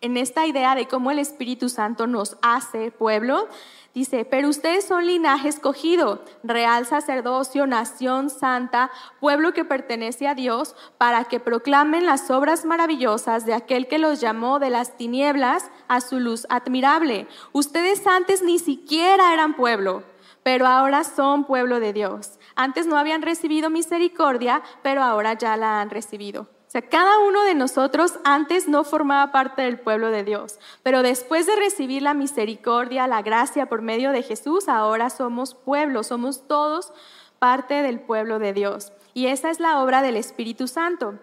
en 0.00 0.16
esta 0.16 0.46
idea 0.46 0.74
de 0.74 0.86
cómo 0.86 1.10
el 1.10 1.18
Espíritu 1.18 1.68
Santo 1.68 2.06
nos 2.06 2.36
hace 2.42 2.90
pueblo, 2.90 3.48
dice, 3.94 4.24
pero 4.24 4.48
ustedes 4.48 4.84
son 4.84 5.06
linaje 5.06 5.48
escogido, 5.48 6.24
real 6.44 6.86
sacerdocio, 6.86 7.66
nación 7.66 8.30
santa, 8.30 8.90
pueblo 9.20 9.52
que 9.52 9.64
pertenece 9.64 10.28
a 10.28 10.34
Dios, 10.34 10.76
para 10.98 11.24
que 11.24 11.40
proclamen 11.40 12.06
las 12.06 12.30
obras 12.30 12.64
maravillosas 12.64 13.44
de 13.44 13.54
aquel 13.54 13.88
que 13.88 13.98
los 13.98 14.20
llamó 14.20 14.58
de 14.58 14.70
las 14.70 14.96
tinieblas 14.96 15.70
a 15.88 16.00
su 16.00 16.20
luz 16.20 16.46
admirable. 16.48 17.26
Ustedes 17.52 18.06
antes 18.06 18.42
ni 18.42 18.58
siquiera 18.58 19.32
eran 19.32 19.54
pueblo, 19.54 20.04
pero 20.44 20.66
ahora 20.66 21.02
son 21.02 21.44
pueblo 21.44 21.80
de 21.80 21.92
Dios. 21.92 22.38
Antes 22.54 22.86
no 22.86 22.96
habían 22.96 23.22
recibido 23.22 23.68
misericordia, 23.70 24.62
pero 24.82 25.02
ahora 25.02 25.34
ya 25.34 25.56
la 25.56 25.80
han 25.80 25.90
recibido. 25.90 26.48
O 26.68 26.70
sea, 26.70 26.82
cada 26.82 27.20
uno 27.20 27.44
de 27.44 27.54
nosotros 27.54 28.18
antes 28.24 28.68
no 28.68 28.84
formaba 28.84 29.32
parte 29.32 29.62
del 29.62 29.80
pueblo 29.80 30.10
de 30.10 30.22
Dios, 30.22 30.58
pero 30.82 31.02
después 31.02 31.46
de 31.46 31.56
recibir 31.56 32.02
la 32.02 32.12
misericordia, 32.12 33.06
la 33.06 33.22
gracia 33.22 33.70
por 33.70 33.80
medio 33.80 34.12
de 34.12 34.22
Jesús, 34.22 34.68
ahora 34.68 35.08
somos 35.08 35.54
pueblo, 35.54 36.02
somos 36.02 36.46
todos 36.46 36.92
parte 37.38 37.82
del 37.82 38.00
pueblo 38.00 38.38
de 38.38 38.52
Dios. 38.52 38.92
Y 39.14 39.28
esa 39.28 39.48
es 39.48 39.60
la 39.60 39.82
obra 39.82 40.02
del 40.02 40.18
Espíritu 40.18 40.68
Santo. 40.68 41.18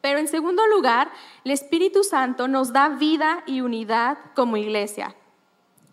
Pero 0.00 0.18
en 0.18 0.26
segundo 0.26 0.66
lugar, 0.66 1.12
el 1.44 1.52
Espíritu 1.52 2.02
Santo 2.02 2.48
nos 2.48 2.72
da 2.72 2.88
vida 2.88 3.44
y 3.46 3.60
unidad 3.60 4.18
como 4.34 4.56
iglesia. 4.56 5.14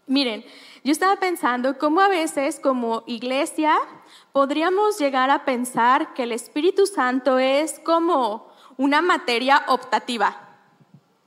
Miren, 0.07 0.43
yo 0.83 0.91
estaba 0.91 1.17
pensando 1.17 1.77
cómo 1.77 2.01
a 2.01 2.07
veces 2.07 2.59
como 2.59 3.03
iglesia 3.05 3.77
podríamos 4.31 4.97
llegar 4.97 5.29
a 5.29 5.45
pensar 5.45 6.15
que 6.15 6.23
el 6.23 6.31
Espíritu 6.31 6.87
Santo 6.87 7.37
es 7.37 7.79
como 7.79 8.51
una 8.77 9.01
materia 9.01 9.63
optativa. 9.67 10.49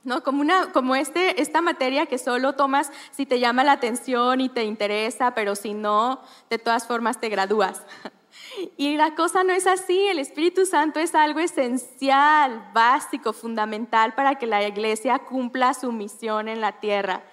¿No? 0.03 0.23
Como, 0.23 0.39
una, 0.39 0.71
como 0.71 0.95
este, 0.95 1.41
esta 1.41 1.61
materia 1.61 2.05
que 2.05 2.17
solo 2.17 2.53
tomas 2.53 2.91
si 3.11 3.25
te 3.25 3.41
llama 3.41 3.65
la 3.65 3.73
atención 3.73 4.39
y 4.39 4.47
te 4.47 4.63
interesa, 4.63 5.35
pero 5.35 5.53
si 5.53 5.73
no, 5.73 6.21
de 6.49 6.57
todas 6.57 6.87
formas 6.87 7.19
te 7.19 7.27
gradúas. 7.27 7.81
Y 8.75 8.97
la 8.97 9.15
cosa 9.15 9.43
no 9.43 9.53
es 9.53 9.67
así, 9.67 9.99
el 10.07 10.19
Espíritu 10.19 10.65
Santo 10.65 10.99
es 10.99 11.13
algo 11.15 11.39
esencial, 11.39 12.69
básico, 12.73 13.33
fundamental 13.33 14.13
para 14.13 14.35
que 14.35 14.47
la 14.47 14.67
iglesia 14.67 15.19
cumpla 15.19 15.73
su 15.73 15.91
misión 15.91 16.47
en 16.47 16.61
la 16.61 16.79
tierra. 16.79 17.23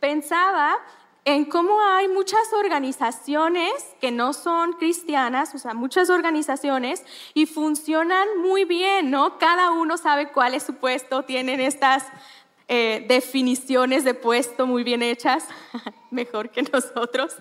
Pensaba 0.00 0.76
en 1.28 1.44
cómo 1.44 1.78
hay 1.82 2.08
muchas 2.08 2.54
organizaciones 2.54 3.70
que 4.00 4.10
no 4.10 4.32
son 4.32 4.72
cristianas, 4.72 5.54
o 5.54 5.58
sea, 5.58 5.74
muchas 5.74 6.08
organizaciones 6.08 7.04
y 7.34 7.44
funcionan 7.44 8.26
muy 8.40 8.64
bien, 8.64 9.10
¿no? 9.10 9.36
Cada 9.36 9.70
uno 9.72 9.98
sabe 9.98 10.32
cuál 10.32 10.54
es 10.54 10.62
su 10.62 10.76
puesto, 10.76 11.24
tienen 11.24 11.60
estas 11.60 12.04
eh, 12.66 13.04
definiciones 13.08 14.04
de 14.04 14.14
puesto 14.14 14.66
muy 14.66 14.84
bien 14.84 15.02
hechas, 15.02 15.46
mejor 16.10 16.48
que 16.48 16.62
nosotros. 16.62 17.36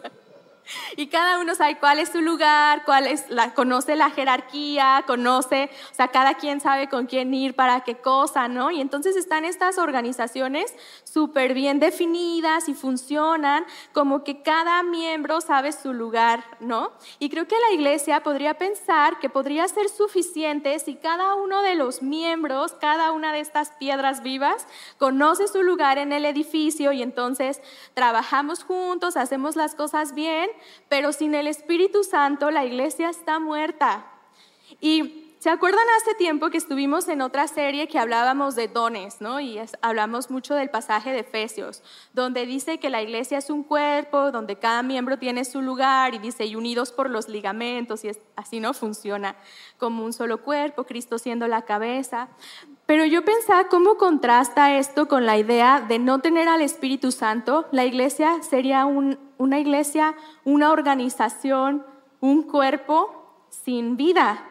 Y 0.97 1.07
cada 1.07 1.39
uno 1.39 1.55
sabe 1.55 1.77
cuál 1.79 1.99
es 1.99 2.09
su 2.09 2.21
lugar, 2.21 2.83
cuál 2.85 3.07
es 3.07 3.29
la, 3.29 3.53
conoce 3.53 3.95
la 3.95 4.09
jerarquía, 4.09 5.03
conoce, 5.07 5.69
o 5.91 5.95
sea, 5.95 6.09
cada 6.09 6.35
quien 6.35 6.59
sabe 6.59 6.89
con 6.89 7.05
quién 7.05 7.33
ir 7.33 7.55
para 7.55 7.81
qué 7.81 7.95
cosa, 7.95 8.47
¿no? 8.47 8.71
Y 8.71 8.81
entonces 8.81 9.15
están 9.15 9.45
estas 9.45 9.77
organizaciones 9.77 10.73
súper 11.03 11.53
bien 11.53 11.79
definidas 11.79 12.69
y 12.69 12.73
funcionan 12.73 13.65
como 13.93 14.23
que 14.23 14.41
cada 14.41 14.83
miembro 14.83 15.41
sabe 15.41 15.71
su 15.71 15.93
lugar, 15.93 16.43
¿no? 16.59 16.91
Y 17.19 17.29
creo 17.29 17.47
que 17.47 17.55
la 17.69 17.75
iglesia 17.75 18.23
podría 18.23 18.55
pensar 18.55 19.19
que 19.19 19.29
podría 19.29 19.67
ser 19.67 19.89
suficiente 19.89 20.77
si 20.79 20.95
cada 20.95 21.35
uno 21.35 21.61
de 21.61 21.75
los 21.75 22.01
miembros, 22.01 22.73
cada 22.73 23.11
una 23.11 23.33
de 23.33 23.39
estas 23.39 23.71
piedras 23.71 24.23
vivas, 24.23 24.67
conoce 24.97 25.47
su 25.47 25.63
lugar 25.63 25.97
en 25.97 26.11
el 26.11 26.25
edificio 26.25 26.91
y 26.91 27.01
entonces 27.01 27.61
trabajamos 27.93 28.63
juntos, 28.63 29.17
hacemos 29.17 29.55
las 29.55 29.75
cosas 29.75 30.13
bien 30.13 30.49
pero 30.89 31.11
sin 31.11 31.35
el 31.35 31.47
Espíritu 31.47 32.03
Santo 32.03 32.51
la 32.51 32.65
iglesia 32.65 33.09
está 33.09 33.39
muerta. 33.39 34.11
Y 34.81 35.27
¿Se 35.39 35.51
acuerdan 35.51 35.85
hace 36.01 36.15
tiempo 36.15 36.49
que 36.49 36.57
estuvimos 36.57 37.07
en 37.07 37.21
otra 37.21 37.47
serie 37.47 37.87
que 37.87 37.99
hablábamos 37.99 38.55
de 38.55 38.67
dones, 38.67 39.21
¿no? 39.21 39.39
Y 39.39 39.59
hablamos 39.83 40.31
mucho 40.31 40.55
del 40.55 40.71
pasaje 40.71 41.11
de 41.11 41.19
Efesios, 41.19 41.83
donde 42.11 42.47
dice 42.47 42.79
que 42.79 42.89
la 42.89 43.03
iglesia 43.03 43.37
es 43.37 43.51
un 43.51 43.63
cuerpo, 43.63 44.31
donde 44.31 44.55
cada 44.55 44.81
miembro 44.81 45.19
tiene 45.19 45.45
su 45.45 45.61
lugar 45.61 46.15
y 46.15 46.17
dice, 46.17 46.47
y 46.47 46.55
unidos 46.55 46.91
por 46.91 47.11
los 47.11 47.29
ligamentos, 47.29 48.03
y 48.03 48.09
así 48.35 48.59
no 48.59 48.73
funciona, 48.73 49.35
como 49.77 50.03
un 50.03 50.11
solo 50.11 50.41
cuerpo, 50.41 50.85
Cristo 50.85 51.19
siendo 51.19 51.47
la 51.47 51.61
cabeza. 51.61 52.29
Pero 52.87 53.05
yo 53.05 53.23
pensaba 53.23 53.67
cómo 53.67 53.97
contrasta 53.97 54.75
esto 54.77 55.07
con 55.07 55.27
la 55.27 55.37
idea 55.37 55.81
de 55.81 55.99
no 55.99 56.19
tener 56.19 56.47
al 56.47 56.61
Espíritu 56.61 57.11
Santo. 57.11 57.67
La 57.71 57.85
iglesia 57.85 58.41
sería 58.41 58.85
una 58.85 59.59
iglesia, 59.59 60.15
una 60.43 60.71
organización, 60.71 61.85
un 62.19 62.41
cuerpo 62.41 63.45
sin 63.51 63.97
vida 63.97 64.43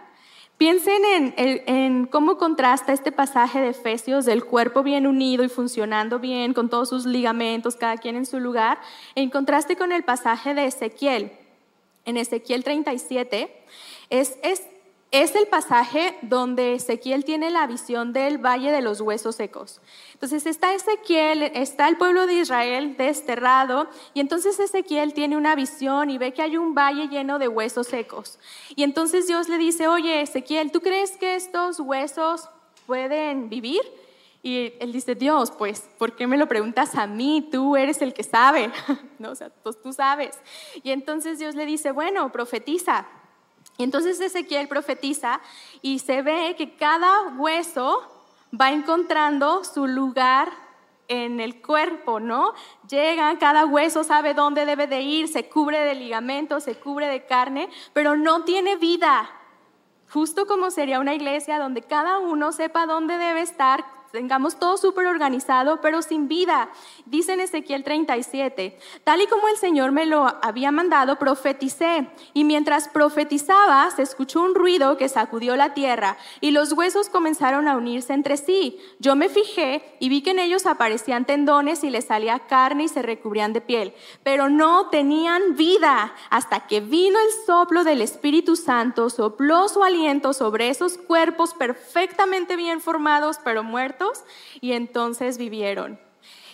Piensen 0.59 1.35
en, 1.37 2.07
cómo 2.07 2.39
contrasta 2.39 2.95
este 2.95 3.13
pasaje 3.13 3.61
de 3.61 3.69
Efesios 3.69 4.25
del 4.25 4.47
cuerpo 4.47 4.83
bien 4.83 5.07
unido 5.07 5.45
y 5.45 5.51
funcionando 5.51 6.19
bien, 6.19 6.55
con 6.55 6.71
todos 6.71 6.89
sus 6.89 7.05
ligamentos, 7.05 7.77
cada 7.77 7.99
quien 7.99 8.17
en 8.17 8.25
su 8.25 8.41
lugar, 8.41 8.79
en 9.15 9.29
contraste 9.29 9.77
con 9.77 9.93
el 9.93 10.03
pasaje 10.03 10.55
de 10.55 10.65
Ezequiel. 10.65 11.33
En 12.07 12.17
Ezequiel 12.17 12.65
37 12.65 13.55
es, 14.09 14.39
es 14.43 14.63
es 15.11 15.35
el 15.35 15.47
pasaje 15.47 16.17
donde 16.23 16.75
Ezequiel 16.75 17.25
tiene 17.25 17.51
la 17.51 17.67
visión 17.67 18.13
del 18.13 18.39
valle 18.39 18.73
de 18.73 18.83
los 18.83 19.01
huesos 19.01 19.37
secos. 19.37 19.81
Entonces 20.13 20.47
está 20.47 20.75
Ezequiel, 20.75 21.43
está 21.43 21.89
el 21.89 21.97
pueblo 21.97 22.27
de 22.27 22.35
Israel 22.35 22.97
desterrado 22.97 23.89
y 24.15 24.21
entonces 24.21 24.59
Ezequiel 24.59 25.15
tiene 25.15 25.37
una 25.37 25.55
visión 25.55 26.11
y 26.11 26.19
ve 26.19 26.33
que 26.33 26.43
hay 26.43 26.57
un 26.57 26.75
valle 26.75 27.09
lleno 27.09 27.39
de 27.39 27.49
huesos 27.49 27.87
secos. 27.87 28.39
Y 28.75 28.83
entonces 28.83 29.27
Dios 29.27 29.49
le 29.49 29.59
dice, 29.59 29.89
oye 29.89 30.21
Ezequiel, 30.21 30.73
¿tú 30.73 30.81
crees 30.81 31.13
que 31.17 31.37
estos 31.37 31.79
huesos 31.81 32.49
pueden 32.87 33.49
vivir? 33.49 33.83
Y 34.43 34.75
él 34.79 34.93
dice, 34.93 35.17
Dios, 35.17 35.51
pues, 35.51 35.89
¿por 35.99 36.15
qué 36.15 36.29
me 36.29 36.37
lo 36.37 36.47
preguntas 36.47 36.95
a 36.95 37.09
mí? 37.09 37.49
Tú 37.51 37.77
eres 37.77 38.01
el 38.01 38.15
que 38.15 38.23
sabe, 38.23 38.71
¿no? 39.19 39.31
O 39.31 39.35
sea, 39.35 39.51
pues 39.63 39.81
tú 39.81 39.93
sabes. 39.93 40.39
Y 40.85 40.91
entonces 40.93 41.39
Dios 41.39 41.55
le 41.57 41.67
dice, 41.67 41.91
bueno, 41.91 42.31
profetiza. 42.31 43.07
Y 43.79 43.85
entonces 43.85 44.21
Ezequiel 44.21 44.69
profetiza 44.69 45.41
y 45.83 45.99
se 45.99 46.23
ve 46.23 46.55
que 46.57 46.77
cada 46.77 47.29
hueso 47.37 48.01
va 48.59 48.71
encontrando 48.71 49.65
su 49.65 49.87
lugar 49.87 50.51
en 51.09 51.41
el 51.41 51.61
cuerpo, 51.61 52.21
¿no? 52.21 52.55
Llega, 52.89 53.39
cada 53.39 53.67
hueso 53.67 54.03
sabe 54.03 54.35
dónde 54.35 54.67
debe 54.67 54.87
de 54.87 55.03
ir, 55.03 55.29
se 55.29 55.49
cubre 55.49 55.81
de 55.81 55.95
ligamentos, 55.95 56.65
se 56.65 56.77
cubre 56.77 57.07
de 57.07 57.27
carne, 57.27 57.69
pero 57.93 58.17
no 58.17 58.45
tiene 58.45 58.77
vida. 58.77 59.31
Justo 60.11 60.47
como 60.47 60.71
sería 60.71 61.01
una 61.01 61.15
iglesia 61.15 61.59
donde 61.59 61.83
cada 61.83 62.19
uno 62.19 62.53
sepa 62.53 62.87
dónde 62.87 63.19
debe 63.19 63.41
estar, 63.41 63.85
tengamos 64.13 64.59
todo 64.59 64.77
súper 64.77 65.07
organizado, 65.07 65.81
pero 65.81 66.03
sin 66.03 66.29
vida. 66.29 66.71
Dice 67.05 67.33
en 67.33 67.41
Ezequiel 67.41 67.85
37, 67.85 68.79
tal 69.05 69.21
y 69.21 69.27
como 69.27 69.49
el 69.49 69.57
Señor 69.57 69.93
me 69.93 70.07
lo 70.07 70.27
había 70.43 70.71
mandado, 70.71 71.19
profeticé. 71.19 72.09
Y 72.33 72.45
mientras 72.45 72.89
profetizaba, 72.89 73.91
se 73.91 74.03
escuchó 74.03 74.43
un 74.43 74.55
ruido 74.55 74.97
que 74.97 75.09
sacudió 75.09 75.57
la 75.57 75.75
tierra 75.75 76.17
y 76.41 76.51
los 76.51 76.73
huesos 76.73 77.09
comenzaron 77.09 77.69
a 77.69 77.77
unirse 77.77 78.13
entre 78.13 78.37
sí. 78.37 78.79
Yo 78.99 79.17
me 79.17 79.29
fijé 79.29 79.97
y 80.01 80.09
vi 80.09 80.23
que 80.23 80.31
en 80.31 80.39
ellos 80.39 80.67
aparecían 80.67 81.25
tendones 81.25 81.85
y 81.85 81.91
les 81.91 82.07
salía 82.07 82.41
carne 82.41 82.85
y 82.85 82.89
se 82.89 83.03
recubrían 83.03 83.53
de 83.53 83.61
piel, 83.61 83.95
pero 84.23 84.49
no 84.49 84.89
tenían 84.89 85.57
vida 85.57 86.15
hasta 86.31 86.67
que 86.67 86.81
vino 86.81 87.19
el 87.19 87.47
soplo 87.47 87.85
del 87.85 88.01
Espíritu 88.01 88.57
Santo, 88.57 89.11
sopló 89.11 89.69
su 89.69 89.83
aliento 89.83 90.33
sobre 90.33 90.69
esos 90.69 90.97
cuerpos 90.97 91.55
perfectamente 91.55 92.57
bien 92.57 92.81
formados, 92.81 93.39
pero 93.43 93.63
muertos 93.63 93.96
y 94.61 94.73
entonces 94.73 95.39
vivieron. 95.39 95.99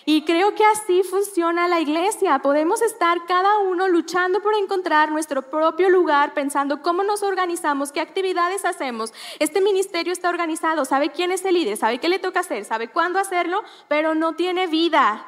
Y 0.04 0.22
creo 0.24 0.54
que 0.54 0.64
así 0.64 1.02
funciona 1.04 1.68
la 1.68 1.80
iglesia. 1.80 2.40
Podemos 2.40 2.82
estar 2.82 3.24
cada 3.26 3.58
uno 3.58 3.88
luchando 3.88 4.42
por 4.42 4.54
encontrar 4.54 5.12
nuestro 5.12 5.42
propio 5.42 5.90
lugar, 5.90 6.34
pensando 6.34 6.82
cómo 6.82 7.04
nos 7.04 7.22
organizamos, 7.22 7.92
qué 7.92 8.00
actividades 8.00 8.64
hacemos. 8.64 9.12
Este 9.38 9.60
ministerio 9.60 10.12
está 10.12 10.28
organizado, 10.28 10.84
sabe 10.84 11.10
quién 11.10 11.30
es 11.30 11.44
el 11.44 11.54
líder, 11.54 11.76
sabe 11.76 11.98
qué 11.98 12.08
le 12.08 12.18
toca 12.18 12.40
hacer, 12.40 12.64
sabe 12.64 12.88
cuándo 12.88 13.20
hacerlo, 13.20 13.62
pero 13.86 14.14
no 14.14 14.34
tiene 14.34 14.66
vida. 14.66 15.24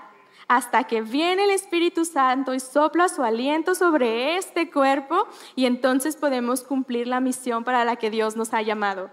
Hasta 0.49 0.85
que 0.85 1.03
viene 1.03 1.45
el 1.45 1.51
Espíritu 1.51 2.05
Santo 2.05 2.53
y 2.53 2.61
sopla 2.61 3.09
su 3.09 3.23
aliento 3.23 3.75
sobre 3.75 4.37
este 4.37 4.71
cuerpo 4.71 5.27
y 5.55 5.67
entonces 5.67 6.17
podemos 6.17 6.65
cumplir 6.65 7.07
la 7.07 7.21
misión 7.21 7.65
para 7.65 7.85
la 7.85 7.97
que 7.97 8.11
Dios 8.11 8.37
nos 8.37 8.53
ha 8.53 8.61
llamado. 8.61 9.11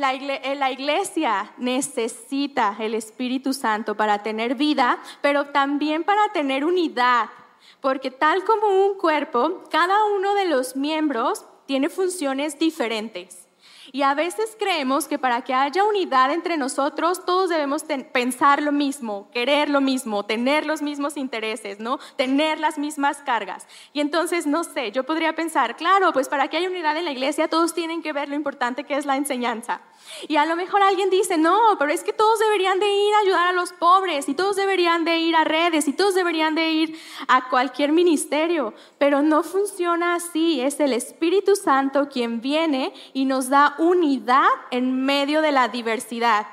Eh, 0.00 0.54
la 0.54 0.70
iglesia 0.70 1.52
necesita 1.58 2.76
el 2.78 2.94
Espíritu 2.94 3.52
Santo 3.52 3.96
para 3.96 4.22
tener 4.22 4.54
vida, 4.54 5.02
pero 5.20 5.46
también 5.46 6.04
para 6.04 6.28
tener 6.32 6.64
unidad, 6.64 7.30
porque 7.80 8.12
tal 8.12 8.44
como 8.44 8.68
un 8.86 8.96
cuerpo, 8.96 9.64
cada 9.72 10.04
uno 10.04 10.36
de 10.36 10.44
los 10.44 10.76
miembros 10.76 11.44
tiene 11.66 11.88
funciones 11.88 12.60
diferentes. 12.60 13.47
Y 13.92 14.02
a 14.02 14.14
veces 14.14 14.56
creemos 14.58 15.08
que 15.08 15.18
para 15.18 15.42
que 15.42 15.54
haya 15.54 15.84
unidad 15.84 16.32
entre 16.32 16.56
nosotros, 16.56 17.24
todos 17.24 17.48
debemos 17.48 17.84
pensar 18.12 18.62
lo 18.62 18.72
mismo, 18.72 19.28
querer 19.32 19.70
lo 19.70 19.80
mismo, 19.80 20.24
tener 20.24 20.66
los 20.66 20.82
mismos 20.82 21.16
intereses, 21.16 21.80
¿no? 21.80 21.98
Tener 22.16 22.58
las 22.60 22.78
mismas 22.78 23.18
cargas. 23.18 23.66
Y 23.92 24.00
entonces, 24.00 24.46
no 24.46 24.64
sé, 24.64 24.92
yo 24.92 25.04
podría 25.04 25.34
pensar, 25.34 25.76
claro, 25.76 26.12
pues 26.12 26.28
para 26.28 26.48
que 26.48 26.56
haya 26.56 26.68
unidad 26.68 26.96
en 26.96 27.04
la 27.04 27.12
iglesia, 27.12 27.48
todos 27.48 27.74
tienen 27.74 28.02
que 28.02 28.12
ver 28.12 28.28
lo 28.28 28.34
importante 28.34 28.84
que 28.84 28.96
es 28.96 29.06
la 29.06 29.16
enseñanza. 29.16 29.80
Y 30.28 30.36
a 30.36 30.46
lo 30.46 30.56
mejor 30.56 30.82
alguien 30.82 31.10
dice, 31.10 31.38
no, 31.38 31.58
pero 31.78 31.92
es 31.92 32.04
que 32.04 32.12
todos 32.12 32.38
deberían 32.38 32.78
de 32.80 32.86
ir 32.86 33.14
a 33.14 33.18
ayudar 33.20 33.48
a 33.48 33.52
los 33.52 33.72
pobres, 33.72 34.28
y 34.28 34.34
todos 34.34 34.56
deberían 34.56 35.04
de 35.04 35.18
ir 35.18 35.36
a 35.36 35.44
redes, 35.44 35.88
y 35.88 35.92
todos 35.92 36.14
deberían 36.14 36.54
de 36.54 36.70
ir 36.70 36.98
a 37.26 37.48
cualquier 37.48 37.92
ministerio. 37.92 38.74
Pero 38.98 39.22
no 39.22 39.42
funciona 39.42 40.14
así, 40.14 40.60
es 40.60 40.80
el 40.80 40.92
Espíritu 40.92 41.56
Santo 41.56 42.08
quien 42.08 42.40
viene 42.40 42.92
y 43.12 43.24
nos 43.24 43.48
da 43.48 43.74
unidad 43.78 44.48
en 44.70 45.04
medio 45.04 45.40
de 45.40 45.52
la 45.52 45.68
diversidad. 45.68 46.46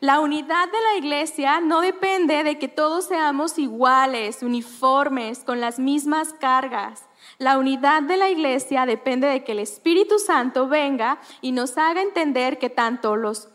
La 0.00 0.20
unidad 0.20 0.66
de 0.70 0.80
la 0.82 0.98
iglesia 0.98 1.60
no 1.60 1.80
depende 1.80 2.44
de 2.44 2.58
que 2.58 2.68
todos 2.68 3.06
seamos 3.06 3.58
iguales, 3.58 4.42
uniformes, 4.42 5.38
con 5.38 5.60
las 5.60 5.78
mismas 5.78 6.34
cargas. 6.34 7.06
La 7.38 7.56
unidad 7.58 8.02
de 8.02 8.18
la 8.18 8.28
iglesia 8.28 8.84
depende 8.84 9.28
de 9.28 9.44
que 9.44 9.52
el 9.52 9.60
Espíritu 9.60 10.18
Santo 10.18 10.68
venga 10.68 11.18
y 11.40 11.52
nos 11.52 11.78
haga 11.78 12.02
entender 12.02 12.58
que 12.58 12.68
tanto 12.68 13.16
los 13.16 13.48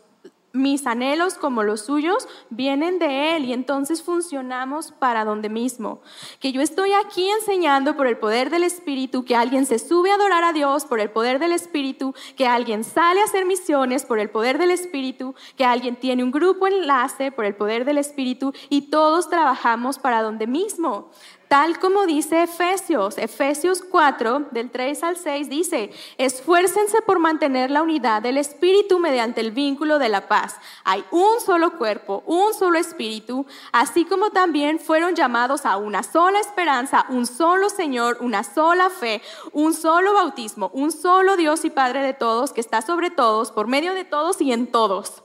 mis 0.52 0.86
anhelos 0.86 1.34
como 1.34 1.62
los 1.62 1.82
suyos 1.82 2.28
vienen 2.50 2.98
de 2.98 3.36
Él 3.36 3.44
y 3.44 3.52
entonces 3.52 4.02
funcionamos 4.02 4.92
para 4.92 5.24
donde 5.24 5.48
mismo. 5.48 6.00
Que 6.40 6.52
yo 6.52 6.60
estoy 6.60 6.92
aquí 6.92 7.28
enseñando 7.30 7.96
por 7.96 8.06
el 8.06 8.18
poder 8.18 8.50
del 8.50 8.64
Espíritu, 8.64 9.24
que 9.24 9.36
alguien 9.36 9.66
se 9.66 9.78
sube 9.78 10.10
a 10.10 10.14
adorar 10.14 10.44
a 10.44 10.52
Dios 10.52 10.84
por 10.84 11.00
el 11.00 11.10
poder 11.10 11.38
del 11.38 11.52
Espíritu, 11.52 12.14
que 12.36 12.46
alguien 12.46 12.84
sale 12.84 13.20
a 13.20 13.24
hacer 13.24 13.46
misiones 13.46 14.04
por 14.04 14.18
el 14.18 14.30
poder 14.30 14.58
del 14.58 14.70
Espíritu, 14.70 15.34
que 15.56 15.64
alguien 15.64 15.96
tiene 15.96 16.24
un 16.24 16.30
grupo 16.30 16.66
enlace 16.66 17.30
por 17.32 17.44
el 17.44 17.54
poder 17.54 17.84
del 17.84 17.98
Espíritu 17.98 18.52
y 18.68 18.90
todos 18.90 19.30
trabajamos 19.30 19.98
para 19.98 20.22
donde 20.22 20.46
mismo 20.46 21.10
tal 21.50 21.80
como 21.80 22.06
dice 22.06 22.44
Efesios. 22.44 23.18
Efesios 23.18 23.82
4, 23.82 24.50
del 24.52 24.70
3 24.70 25.02
al 25.02 25.16
6, 25.16 25.48
dice, 25.48 25.90
esfuércense 26.16 27.02
por 27.02 27.18
mantener 27.18 27.72
la 27.72 27.82
unidad 27.82 28.22
del 28.22 28.36
Espíritu 28.36 29.00
mediante 29.00 29.40
el 29.40 29.50
vínculo 29.50 29.98
de 29.98 30.10
la 30.10 30.28
paz. 30.28 30.54
Hay 30.84 31.04
un 31.10 31.40
solo 31.44 31.76
cuerpo, 31.76 32.22
un 32.24 32.54
solo 32.54 32.78
Espíritu, 32.78 33.46
así 33.72 34.04
como 34.04 34.30
también 34.30 34.78
fueron 34.78 35.16
llamados 35.16 35.66
a 35.66 35.76
una 35.76 36.04
sola 36.04 36.38
esperanza, 36.38 37.04
un 37.08 37.26
solo 37.26 37.68
Señor, 37.68 38.18
una 38.20 38.44
sola 38.44 38.88
fe, 38.88 39.20
un 39.52 39.74
solo 39.74 40.14
bautismo, 40.14 40.70
un 40.72 40.92
solo 40.92 41.36
Dios 41.36 41.64
y 41.64 41.70
Padre 41.70 42.04
de 42.04 42.14
todos, 42.14 42.52
que 42.52 42.60
está 42.60 42.80
sobre 42.80 43.10
todos, 43.10 43.50
por 43.50 43.66
medio 43.66 43.94
de 43.94 44.04
todos 44.04 44.40
y 44.40 44.52
en 44.52 44.68
todos. 44.68 45.24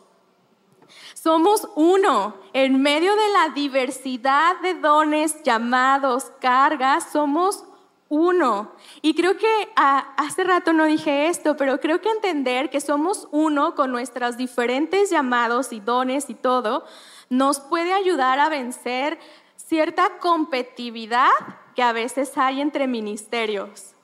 Somos 1.25 1.67
uno. 1.74 2.36
En 2.53 2.84
medio 2.84 3.15
de 3.15 3.29
la 3.29 3.50
diversidad 3.50 4.60
de 4.62 4.75
dones, 4.75 5.41
llamados, 5.41 6.32
cargas, 6.39 7.12
somos 7.12 7.65
uno. 8.10 8.74
Y 9.01 9.15
creo 9.15 9.36
que 9.36 9.48
ah, 9.75 10.13
hace 10.17 10.44
rato 10.44 10.72
no 10.72 10.86
dije 10.86 11.27
esto, 11.27 11.58
pero 11.58 11.79
creo 11.79 12.00
que 12.00 12.12
entender 12.12 12.70
que 12.70 12.79
somos 12.79 13.27
uno 13.32 13.74
con 13.74 13.91
nuestros 13.91 14.38
diferentes 14.38 15.10
llamados 15.10 15.74
y 15.74 15.79
dones 15.79 16.29
y 16.29 16.36
todo, 16.36 16.86
nos 17.32 17.60
puede 17.60 17.91
ayudar 17.91 18.38
a 18.38 18.50
vencer 18.50 19.17
cierta 19.55 20.20
competitividad 20.20 21.32
que 21.75 21.82
a 21.82 21.91
veces 21.91 22.38
hay 22.38 22.62
entre 22.62 22.86
ministerios 22.86 23.95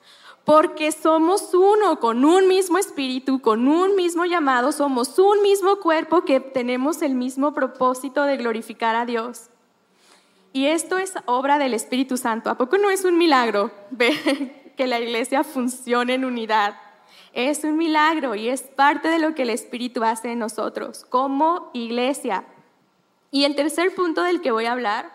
porque 0.45 0.91
somos 0.91 1.53
uno, 1.53 1.99
con 1.99 2.25
un 2.25 2.47
mismo 2.47 2.77
espíritu, 2.77 3.41
con 3.41 3.67
un 3.67 3.95
mismo 3.95 4.25
llamado, 4.25 4.71
somos 4.71 5.19
un 5.19 5.41
mismo 5.41 5.77
cuerpo 5.77 6.25
que 6.25 6.39
tenemos 6.39 7.01
el 7.01 7.13
mismo 7.13 7.53
propósito 7.53 8.23
de 8.23 8.37
glorificar 8.37 8.95
a 8.95 9.05
Dios. 9.05 9.49
Y 10.53 10.65
esto 10.65 10.97
es 10.97 11.13
obra 11.25 11.57
del 11.57 11.73
Espíritu 11.73 12.17
Santo. 12.17 12.49
¿A 12.49 12.57
poco 12.57 12.77
no 12.77 12.89
es 12.89 13.05
un 13.05 13.17
milagro 13.17 13.71
ver 13.91 14.73
que 14.77 14.87
la 14.87 14.99
iglesia 14.99 15.43
funcione 15.43 16.15
en 16.15 16.25
unidad? 16.25 16.75
Es 17.33 17.63
un 17.63 17.77
milagro 17.77 18.35
y 18.35 18.49
es 18.49 18.63
parte 18.63 19.07
de 19.07 19.19
lo 19.19 19.33
que 19.33 19.43
el 19.43 19.51
Espíritu 19.51 20.03
hace 20.03 20.31
en 20.31 20.39
nosotros 20.39 21.05
como 21.07 21.69
iglesia. 21.73 22.43
Y 23.29 23.45
el 23.45 23.55
tercer 23.55 23.95
punto 23.95 24.23
del 24.23 24.41
que 24.41 24.51
voy 24.51 24.65
a 24.65 24.73
hablar 24.73 25.09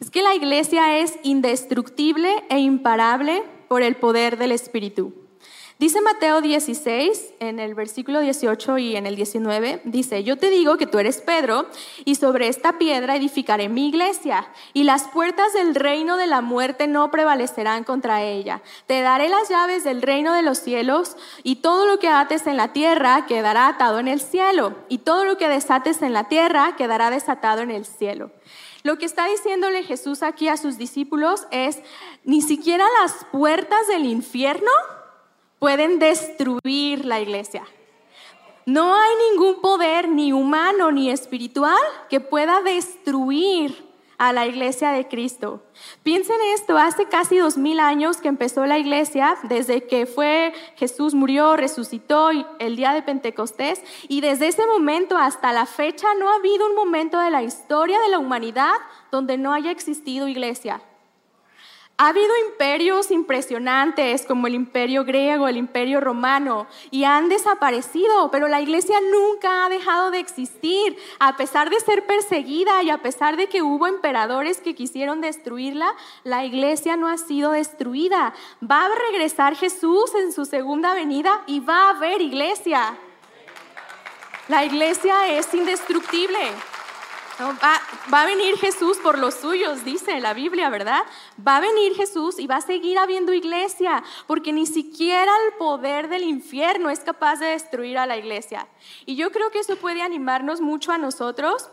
es 0.00 0.10
que 0.10 0.22
la 0.22 0.34
iglesia 0.34 0.98
es 0.98 1.18
indestructible 1.22 2.44
e 2.48 2.58
imparable 2.58 3.42
por 3.74 3.82
el 3.82 3.96
poder 3.96 4.38
del 4.38 4.52
Espíritu. 4.52 5.12
Dice 5.80 6.00
Mateo 6.00 6.40
16, 6.40 7.34
en 7.40 7.58
el 7.58 7.74
versículo 7.74 8.20
18 8.20 8.78
y 8.78 8.94
en 8.94 9.04
el 9.04 9.16
19, 9.16 9.80
dice, 9.82 10.22
yo 10.22 10.38
te 10.38 10.48
digo 10.48 10.76
que 10.76 10.86
tú 10.86 11.00
eres 11.00 11.20
Pedro, 11.20 11.66
y 12.04 12.14
sobre 12.14 12.46
esta 12.46 12.78
piedra 12.78 13.16
edificaré 13.16 13.68
mi 13.68 13.88
iglesia, 13.88 14.46
y 14.74 14.84
las 14.84 15.08
puertas 15.08 15.52
del 15.54 15.74
reino 15.74 16.16
de 16.16 16.28
la 16.28 16.40
muerte 16.40 16.86
no 16.86 17.10
prevalecerán 17.10 17.82
contra 17.82 18.22
ella. 18.22 18.62
Te 18.86 19.00
daré 19.00 19.28
las 19.28 19.48
llaves 19.48 19.82
del 19.82 20.02
reino 20.02 20.34
de 20.34 20.42
los 20.42 20.58
cielos, 20.58 21.16
y 21.42 21.56
todo 21.56 21.84
lo 21.84 21.98
que 21.98 22.06
ates 22.06 22.46
en 22.46 22.56
la 22.56 22.72
tierra 22.72 23.26
quedará 23.26 23.66
atado 23.66 23.98
en 23.98 24.06
el 24.06 24.20
cielo, 24.20 24.76
y 24.88 24.98
todo 24.98 25.24
lo 25.24 25.36
que 25.36 25.48
desates 25.48 26.00
en 26.00 26.12
la 26.12 26.28
tierra 26.28 26.76
quedará 26.76 27.10
desatado 27.10 27.62
en 27.62 27.72
el 27.72 27.86
cielo. 27.86 28.30
Lo 28.84 28.98
que 28.98 29.06
está 29.06 29.26
diciéndole 29.26 29.82
Jesús 29.82 30.22
aquí 30.22 30.48
a 30.48 30.58
sus 30.58 30.76
discípulos 30.76 31.46
es, 31.50 31.80
ni 32.22 32.42
siquiera 32.42 32.84
las 33.00 33.24
puertas 33.32 33.88
del 33.88 34.04
infierno 34.04 34.70
pueden 35.58 35.98
destruir 35.98 37.06
la 37.06 37.18
iglesia. 37.18 37.64
No 38.66 38.94
hay 38.94 39.10
ningún 39.30 39.62
poder, 39.62 40.10
ni 40.10 40.34
humano 40.34 40.92
ni 40.92 41.10
espiritual, 41.10 41.80
que 42.10 42.20
pueda 42.20 42.60
destruir 42.60 43.83
a 44.18 44.32
la 44.32 44.46
iglesia 44.46 44.90
de 44.92 45.08
Cristo. 45.08 45.62
Piensen 46.02 46.36
esto, 46.54 46.78
hace 46.78 47.06
casi 47.06 47.38
dos 47.38 47.56
mil 47.56 47.80
años 47.80 48.18
que 48.18 48.28
empezó 48.28 48.66
la 48.66 48.78
iglesia, 48.78 49.36
desde 49.44 49.86
que 49.86 50.06
fue 50.06 50.52
Jesús 50.76 51.14
murió, 51.14 51.56
resucitó 51.56 52.30
el 52.58 52.76
día 52.76 52.92
de 52.92 53.02
Pentecostés, 53.02 53.82
y 54.08 54.20
desde 54.20 54.48
ese 54.48 54.66
momento 54.66 55.18
hasta 55.18 55.52
la 55.52 55.66
fecha 55.66 56.06
no 56.18 56.30
ha 56.30 56.36
habido 56.36 56.66
un 56.66 56.74
momento 56.74 57.18
de 57.18 57.30
la 57.30 57.42
historia 57.42 58.00
de 58.00 58.08
la 58.08 58.18
humanidad 58.18 58.74
donde 59.10 59.38
no 59.38 59.52
haya 59.52 59.70
existido 59.70 60.28
iglesia. 60.28 60.80
Ha 61.96 62.08
habido 62.08 62.32
imperios 62.50 63.12
impresionantes 63.12 64.26
como 64.26 64.48
el 64.48 64.54
imperio 64.56 65.04
griego, 65.04 65.46
el 65.46 65.56
imperio 65.56 66.00
romano, 66.00 66.66
y 66.90 67.04
han 67.04 67.28
desaparecido, 67.28 68.32
pero 68.32 68.48
la 68.48 68.60
iglesia 68.60 68.98
nunca 69.12 69.64
ha 69.64 69.68
dejado 69.68 70.10
de 70.10 70.18
existir. 70.18 70.96
A 71.20 71.36
pesar 71.36 71.70
de 71.70 71.78
ser 71.78 72.04
perseguida 72.04 72.82
y 72.82 72.90
a 72.90 72.98
pesar 72.98 73.36
de 73.36 73.46
que 73.46 73.62
hubo 73.62 73.86
emperadores 73.86 74.60
que 74.60 74.74
quisieron 74.74 75.20
destruirla, 75.20 75.94
la 76.24 76.44
iglesia 76.44 76.96
no 76.96 77.06
ha 77.06 77.16
sido 77.16 77.52
destruida. 77.52 78.34
Va 78.60 78.86
a 78.86 79.12
regresar 79.12 79.54
Jesús 79.54 80.16
en 80.16 80.32
su 80.32 80.46
segunda 80.46 80.94
venida 80.94 81.44
y 81.46 81.60
va 81.60 81.86
a 81.86 81.90
haber 81.90 82.20
iglesia. 82.20 82.98
La 84.48 84.64
iglesia 84.64 85.28
es 85.28 85.54
indestructible. 85.54 86.40
Va, 87.40 88.22
a 88.22 88.26
venir 88.26 88.56
Jesús 88.58 88.98
por 88.98 89.18
los 89.18 89.34
suyos, 89.34 89.84
dice 89.84 90.20
la 90.20 90.34
Biblia, 90.34 90.70
¿verdad? 90.70 91.02
Va 91.46 91.56
a 91.56 91.60
venir 91.60 91.94
Jesús 91.94 92.38
y 92.38 92.46
va 92.46 92.56
a 92.56 92.60
seguir 92.60 92.96
habiendo 92.96 93.32
iglesia, 93.32 94.04
porque 94.28 94.52
ni 94.52 94.66
siquiera 94.66 95.32
el 95.46 95.54
poder 95.54 96.08
del 96.08 96.22
infierno 96.22 96.90
es 96.90 97.00
capaz 97.00 97.40
de 97.40 97.46
destruir 97.46 97.98
a 97.98 98.06
la 98.06 98.16
iglesia. 98.16 98.68
Y 99.04 99.16
yo 99.16 99.32
creo 99.32 99.50
que 99.50 99.58
eso 99.58 99.74
puede 99.76 100.02
animarnos 100.02 100.60
mucho 100.60 100.92
a 100.92 100.98
nosotros, 100.98 101.68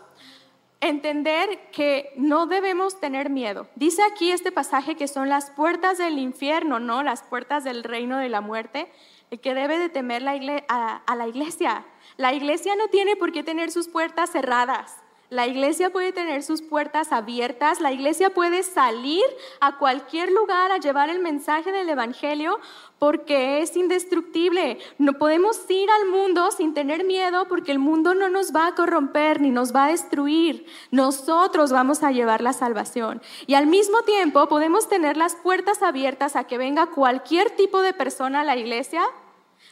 entender 0.79 1.69
que 1.71 2.11
no 2.15 2.47
debemos 2.47 2.99
tener 2.99 3.29
miedo. 3.29 3.67
Dice 3.75 4.01
aquí 4.01 4.31
este 4.31 4.51
pasaje 4.51 4.95
que 4.95 5.07
son 5.07 5.29
las 5.29 5.51
puertas 5.51 5.99
del 5.99 6.17
infierno, 6.17 6.79
¿no? 6.79 7.03
Las 7.03 7.21
puertas 7.21 7.63
del 7.63 7.83
reino 7.83 8.17
de 8.17 8.29
la 8.29 8.41
muerte, 8.41 8.91
el 9.29 9.39
que 9.39 9.53
debe 9.53 9.77
de 9.77 9.89
temer 9.89 10.23
a 10.27 11.15
la 11.15 11.27
iglesia. 11.27 11.85
La 12.17 12.33
iglesia 12.33 12.75
no 12.75 12.87
tiene 12.87 13.15
por 13.15 13.31
qué 13.31 13.43
tener 13.43 13.69
sus 13.71 13.87
puertas 13.87 14.31
cerradas. 14.31 14.97
La 15.31 15.47
iglesia 15.47 15.91
puede 15.91 16.11
tener 16.11 16.43
sus 16.43 16.61
puertas 16.61 17.13
abiertas, 17.13 17.79
la 17.79 17.93
iglesia 17.93 18.31
puede 18.31 18.63
salir 18.63 19.23
a 19.61 19.77
cualquier 19.77 20.29
lugar 20.29 20.73
a 20.73 20.77
llevar 20.77 21.09
el 21.09 21.19
mensaje 21.19 21.71
del 21.71 21.87
Evangelio 21.87 22.59
porque 22.99 23.61
es 23.61 23.77
indestructible. 23.77 24.77
No 24.97 25.13
podemos 25.13 25.57
ir 25.69 25.89
al 25.89 26.09
mundo 26.09 26.51
sin 26.51 26.73
tener 26.73 27.05
miedo 27.05 27.47
porque 27.47 27.71
el 27.71 27.79
mundo 27.79 28.13
no 28.13 28.27
nos 28.27 28.53
va 28.53 28.67
a 28.67 28.75
corromper 28.75 29.39
ni 29.39 29.51
nos 29.51 29.73
va 29.73 29.85
a 29.85 29.91
destruir. 29.91 30.65
Nosotros 30.91 31.71
vamos 31.71 32.03
a 32.03 32.11
llevar 32.11 32.41
la 32.41 32.51
salvación. 32.51 33.21
Y 33.47 33.53
al 33.53 33.67
mismo 33.67 34.01
tiempo 34.01 34.49
podemos 34.49 34.89
tener 34.89 35.15
las 35.15 35.35
puertas 35.35 35.81
abiertas 35.81 36.35
a 36.35 36.43
que 36.43 36.57
venga 36.57 36.87
cualquier 36.87 37.51
tipo 37.51 37.81
de 37.81 37.93
persona 37.93 38.41
a 38.41 38.43
la 38.43 38.57
iglesia 38.57 39.01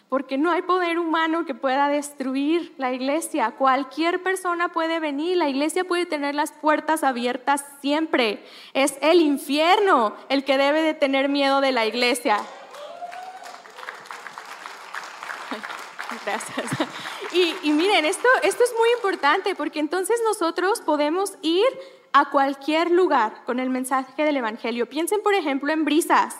porque 0.10 0.40
no 0.40 0.52
hay 0.52 0.64
poder 0.64 0.98
humano 0.98 1.46
que 1.46 1.54
pueda 1.54 1.88
destruir 1.88 2.74
la 2.78 2.92
iglesia. 2.92 3.52
Cualquier 3.52 4.24
persona 4.24 4.72
puede 4.72 5.00
venir, 5.00 5.38
la 5.38 5.48
iglesia 5.48 5.84
puede 5.84 6.08
tener 6.08 6.34
las 6.34 6.52
puertas 6.52 7.04
abiertas 7.04 7.64
siempre. 7.80 8.44
Es 8.74 8.98
el 9.02 9.22
infierno 9.22 10.16
el 10.28 10.44
que 10.44 10.58
debe 10.58 10.82
de 10.82 10.96
tener 10.96 11.30
miedo 11.30 11.62
de 11.62 11.72
la 11.72 11.86
iglesia. 11.86 12.40
gracias. 16.26 16.72
Y, 17.32 17.72
miren, 17.72 18.06
esto, 18.06 18.28
esto 18.42 18.64
es 18.64 18.74
muy 18.78 18.90
importante 18.96 19.54
porque 19.54 19.80
entonces 19.80 20.20
nosotros 20.26 20.82
podemos 20.82 21.34
ir 21.44 21.68
a 22.12 22.32
cualquier 22.32 22.90
lugar 22.90 23.44
con 23.46 23.60
el 23.60 23.70
mensaje 23.70 24.24
del 24.24 24.38
Evangelio. 24.38 24.90
Piensen, 24.90 25.22
por 25.22 25.36
ejemplo, 25.36 25.72
en 25.72 25.86
Brisas, 25.86 26.36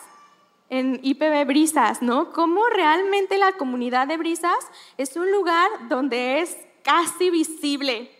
en 0.70 1.00
IPB 1.02 1.46
Brisas, 1.46 2.00
¿no? 2.00 2.32
Cómo 2.32 2.64
realmente 2.68 3.36
la 3.36 3.52
comunidad 3.52 4.06
de 4.06 4.16
Brisas 4.16 4.70
es 4.96 5.16
un 5.16 5.30
lugar 5.30 5.68
donde 5.88 6.40
es 6.40 6.56
casi 6.82 7.30
visible 7.30 8.10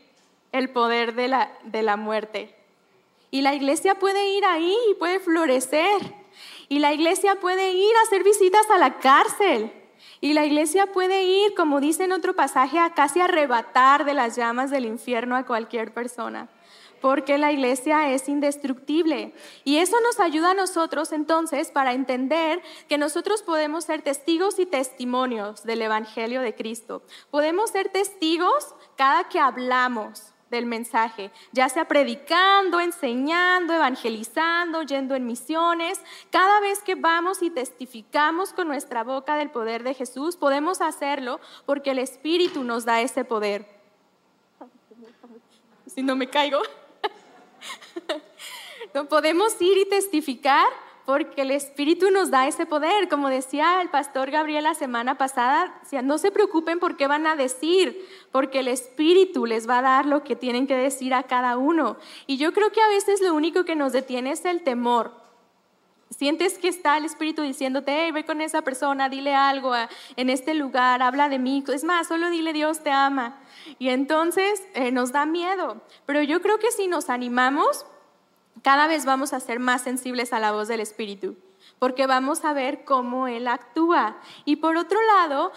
el 0.52 0.68
poder 0.70 1.14
de 1.14 1.28
la, 1.28 1.50
de 1.64 1.82
la 1.82 1.96
muerte. 1.96 2.54
Y 3.30 3.42
la 3.42 3.54
iglesia 3.54 3.94
puede 3.94 4.36
ir 4.36 4.44
ahí 4.44 4.76
y 4.90 4.94
puede 4.94 5.20
florecer. 5.20 6.14
Y 6.68 6.80
la 6.80 6.92
iglesia 6.92 7.36
puede 7.36 7.72
ir 7.72 7.96
a 7.96 8.02
hacer 8.02 8.24
visitas 8.24 8.68
a 8.70 8.78
la 8.78 8.98
cárcel. 8.98 9.72
Y 10.20 10.32
la 10.34 10.44
iglesia 10.44 10.86
puede 10.86 11.22
ir, 11.22 11.54
como 11.54 11.80
dice 11.80 12.04
en 12.04 12.12
otro 12.12 12.34
pasaje, 12.34 12.78
a 12.78 12.94
casi 12.94 13.20
arrebatar 13.20 14.04
de 14.04 14.14
las 14.14 14.36
llamas 14.36 14.70
del 14.70 14.86
infierno 14.86 15.36
a 15.36 15.46
cualquier 15.46 15.94
persona. 15.94 16.48
Porque 17.00 17.38
la 17.38 17.52
iglesia 17.52 18.12
es 18.12 18.28
indestructible. 18.28 19.34
Y 19.64 19.78
eso 19.78 19.96
nos 20.00 20.20
ayuda 20.20 20.50
a 20.50 20.54
nosotros 20.54 21.12
entonces 21.12 21.70
para 21.70 21.92
entender 21.92 22.62
que 22.88 22.98
nosotros 22.98 23.42
podemos 23.42 23.84
ser 23.84 24.02
testigos 24.02 24.58
y 24.58 24.66
testimonios 24.66 25.62
del 25.64 25.82
Evangelio 25.82 26.42
de 26.42 26.54
Cristo. 26.54 27.02
Podemos 27.30 27.70
ser 27.70 27.88
testigos 27.88 28.74
cada 28.96 29.28
que 29.28 29.38
hablamos 29.38 30.32
del 30.50 30.66
mensaje, 30.66 31.30
ya 31.52 31.68
sea 31.68 31.86
predicando, 31.86 32.80
enseñando, 32.80 33.72
evangelizando, 33.72 34.82
yendo 34.82 35.14
en 35.14 35.26
misiones. 35.26 36.00
Cada 36.30 36.60
vez 36.60 36.80
que 36.80 36.96
vamos 36.96 37.40
y 37.40 37.50
testificamos 37.50 38.52
con 38.52 38.68
nuestra 38.68 39.04
boca 39.04 39.36
del 39.36 39.50
poder 39.50 39.84
de 39.84 39.94
Jesús, 39.94 40.36
podemos 40.36 40.80
hacerlo 40.80 41.40
porque 41.66 41.92
el 41.92 42.00
Espíritu 42.00 42.64
nos 42.64 42.84
da 42.84 43.00
ese 43.00 43.24
poder. 43.24 43.66
Si 45.86 46.02
no 46.02 46.16
me 46.16 46.28
caigo. 46.28 46.60
No 48.94 49.08
podemos 49.08 49.60
ir 49.60 49.78
y 49.78 49.88
testificar 49.88 50.66
porque 51.06 51.42
el 51.42 51.50
Espíritu 51.50 52.10
nos 52.10 52.30
da 52.30 52.46
ese 52.46 52.66
poder. 52.66 53.08
Como 53.08 53.28
decía 53.28 53.82
el 53.82 53.88
pastor 53.88 54.30
Gabriel 54.30 54.64
la 54.64 54.74
semana 54.74 55.18
pasada, 55.18 55.80
no 56.04 56.18
se 56.18 56.30
preocupen 56.30 56.78
por 56.78 56.96
qué 56.96 57.06
van 57.06 57.26
a 57.26 57.36
decir, 57.36 58.06
porque 58.30 58.60
el 58.60 58.68
Espíritu 58.68 59.46
les 59.46 59.68
va 59.68 59.78
a 59.78 59.82
dar 59.82 60.06
lo 60.06 60.22
que 60.22 60.36
tienen 60.36 60.66
que 60.66 60.76
decir 60.76 61.14
a 61.14 61.24
cada 61.24 61.56
uno. 61.56 61.96
Y 62.26 62.36
yo 62.36 62.52
creo 62.52 62.70
que 62.70 62.80
a 62.80 62.88
veces 62.88 63.20
lo 63.20 63.34
único 63.34 63.64
que 63.64 63.76
nos 63.76 63.92
detiene 63.92 64.32
es 64.32 64.44
el 64.44 64.62
temor. 64.62 65.12
Sientes 66.10 66.58
que 66.58 66.68
está 66.68 66.96
el 66.96 67.04
Espíritu 67.04 67.42
diciéndote, 67.42 67.92
hey, 67.92 68.12
ve 68.12 68.24
con 68.24 68.40
esa 68.40 68.62
persona, 68.62 69.08
dile 69.08 69.34
algo 69.34 69.72
en 70.16 70.30
este 70.30 70.54
lugar, 70.54 71.02
habla 71.02 71.28
de 71.28 71.38
mí. 71.38 71.64
Es 71.72 71.84
más, 71.84 72.08
solo 72.08 72.30
dile 72.30 72.52
Dios 72.52 72.84
te 72.84 72.90
ama. 72.90 73.40
Y 73.78 73.88
entonces 73.88 74.62
eh, 74.74 74.90
nos 74.90 75.12
da 75.12 75.24
miedo. 75.26 75.80
Pero 76.06 76.22
yo 76.22 76.42
creo 76.42 76.58
que 76.58 76.72
si 76.72 76.88
nos 76.88 77.10
animamos, 77.10 77.86
cada 78.62 78.86
vez 78.86 79.04
vamos 79.04 79.32
a 79.32 79.40
ser 79.40 79.58
más 79.58 79.82
sensibles 79.82 80.32
a 80.32 80.40
la 80.40 80.52
voz 80.52 80.68
del 80.68 80.80
Espíritu, 80.80 81.36
porque 81.78 82.06
vamos 82.06 82.44
a 82.44 82.52
ver 82.52 82.84
cómo 82.84 83.26
Él 83.26 83.48
actúa. 83.48 84.18
Y 84.44 84.56
por 84.56 84.76
otro 84.76 84.98
lado, 85.16 85.52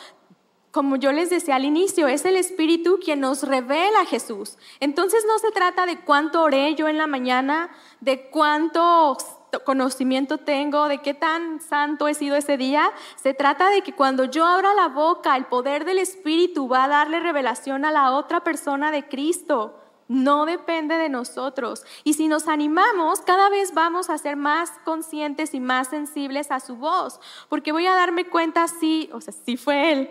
como 0.72 0.96
yo 0.96 1.12
les 1.12 1.30
decía 1.30 1.56
al 1.56 1.66
inicio, 1.66 2.08
es 2.08 2.26
el 2.26 2.36
Espíritu 2.36 3.00
quien 3.04 3.20
nos 3.20 3.44
revela 3.44 4.02
a 4.02 4.06
Jesús. 4.06 4.58
Entonces 4.80 5.24
no 5.28 5.38
se 5.38 5.52
trata 5.52 5.86
de 5.86 6.00
cuánto 6.00 6.42
oré 6.42 6.74
yo 6.76 6.88
en 6.88 6.98
la 6.98 7.08
mañana, 7.08 7.70
de 8.00 8.30
cuánto 8.30 9.18
conocimiento 9.66 10.40
tengo, 10.40 10.88
de 10.88 11.00
qué 11.00 11.14
tan 11.14 11.62
santo 11.62 12.08
he 12.08 12.16
sido 12.16 12.36
ese 12.36 12.58
día. 12.58 12.92
Se 13.22 13.34
trata 13.34 13.70
de 13.70 13.82
que 13.82 13.94
cuando 13.94 14.26
yo 14.26 14.46
abra 14.46 14.74
la 14.74 14.88
boca, 14.88 15.36
el 15.36 15.46
poder 15.46 15.86
del 15.86 16.00
Espíritu 16.00 16.68
va 16.68 16.86
a 16.86 16.88
darle 16.88 17.20
revelación 17.20 17.86
a 17.86 17.92
la 17.92 18.12
otra 18.14 18.44
persona 18.44 18.92
de 18.92 19.08
Cristo 19.08 19.83
no 20.08 20.46
depende 20.46 20.96
de 20.96 21.10
nosotros. 21.10 21.86
Y 22.04 22.14
si 22.14 22.28
nos 22.28 22.48
animamos, 22.48 23.22
cada 23.22 23.50
vez 23.50 23.74
vamos 23.74 24.10
a 24.10 24.18
ser 24.18 24.36
más 24.36 24.72
conscientes 24.84 25.54
y 25.54 25.60
más 25.60 25.90
sensibles 25.90 26.52
a 26.52 26.60
su 26.60 26.76
voz, 26.76 27.20
porque 27.50 27.72
voy 27.72 27.88
a 27.88 27.96
darme 27.96 28.26
cuenta 28.26 28.68
si, 28.68 29.10
o 29.14 29.22
sea, 29.22 29.34
si 29.34 29.58
fue 29.58 29.92
él. 29.92 30.10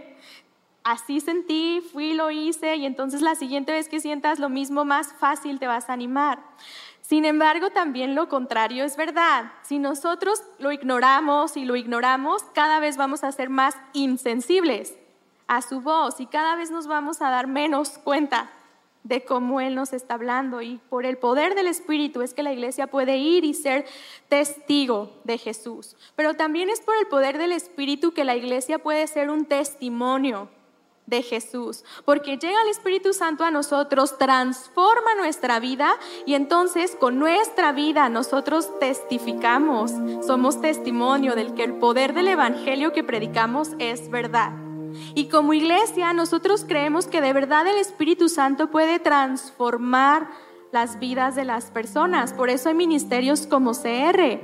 Así 0.85 1.21
sentí, 1.21 1.81
fui, 1.81 2.15
lo 2.15 2.31
hice, 2.31 2.75
y 2.77 2.87
entonces 2.87 3.23
la 3.23 3.37
siguiente 3.37 3.73
vez 3.73 3.89
que 3.89 4.01
sientas 4.01 4.41
lo 4.41 4.49
mismo, 4.49 4.85
más 4.85 5.13
fácil 5.13 5.61
te 5.61 5.69
vas 5.69 5.89
a 5.89 5.93
animar. 5.93 6.41
Sin 7.03 7.25
embargo, 7.25 7.71
también 7.71 8.15
lo 8.15 8.29
contrario 8.29 8.85
es 8.85 8.97
verdad. 8.97 9.53
Si 9.63 9.79
nosotros 9.79 10.43
lo 10.59 10.73
ignoramos 10.73 11.57
y 11.57 11.65
lo 11.65 11.77
ignoramos, 11.77 12.43
cada 12.55 12.81
vez 12.81 12.97
vamos 12.97 13.23
a 13.23 13.31
ser 13.33 13.51
más 13.51 13.77
insensibles 13.93 14.95
a 15.47 15.63
su 15.63 15.81
voz 15.81 16.21
y 16.21 16.27
cada 16.27 16.57
vez 16.57 16.71
nos 16.71 16.87
vamos 16.87 17.21
a 17.21 17.31
dar 17.31 17.47
menos 17.47 17.99
cuenta 17.99 18.51
de 19.05 19.25
cómo 19.25 19.61
Él 19.61 19.75
nos 19.75 19.93
está 19.93 20.15
hablando. 20.15 20.63
Y 20.63 20.81
por 20.89 21.07
el 21.07 21.19
poder 21.19 21.55
del 21.55 21.67
Espíritu 21.67 22.23
es 22.23 22.35
que 22.35 22.43
la 22.43 22.53
iglesia 22.53 22.87
puede 22.87 23.19
ir 23.19 23.45
y 23.45 23.55
ser 23.55 23.85
testigo 24.29 25.11
de 25.25 25.39
Jesús. 25.39 25.97
Pero 26.17 26.35
también 26.35 26.71
es 26.71 26.81
por 26.81 26.95
el 26.97 27.07
poder 27.07 27.39
del 27.39 27.53
Espíritu 27.53 28.13
que 28.13 28.25
la 28.25 28.37
iglesia 28.37 28.79
puede 28.79 29.07
ser 29.07 29.31
un 29.31 29.45
testimonio 29.45 30.49
de 31.07 31.23
Jesús, 31.23 31.85
porque 32.05 32.39
llega 32.39 32.63
el 32.63 32.69
Espíritu 32.69 33.13
Santo 33.13 33.45
a 33.45 33.51
nosotros, 33.51 34.19
transforma 34.19 35.15
nuestra 35.17 35.59
vida 35.59 35.97
y 36.27 36.35
entonces 36.35 36.97
con 36.99 37.19
nuestra 37.19 37.73
vida 37.73 38.09
nosotros 38.09 38.79
testificamos, 38.79 39.93
somos 40.25 40.61
testimonio 40.61 41.35
del 41.35 41.55
que 41.55 41.65
el 41.65 41.75
poder 41.75 42.15
del 42.15 42.29
Evangelio 42.29 42.93
que 42.93 43.05
predicamos 43.05 43.71
es 43.79 44.11
verdad. 44.11 44.72
Y 45.15 45.27
como 45.27 45.55
iglesia 45.55 46.13
nosotros 46.13 46.65
creemos 46.67 47.07
que 47.07 47.21
de 47.21 47.33
verdad 47.33 47.67
el 47.67 47.79
Espíritu 47.79 48.29
Santo 48.29 48.71
puede 48.71 48.99
transformar 48.99 50.29
las 50.73 50.99
vidas 50.99 51.35
de 51.35 51.45
las 51.45 51.71
personas. 51.71 52.33
Por 52.33 52.51
eso 52.51 52.69
hay 52.69 52.75
ministerios 52.75 53.47
como 53.47 53.73
CR. 53.73 54.41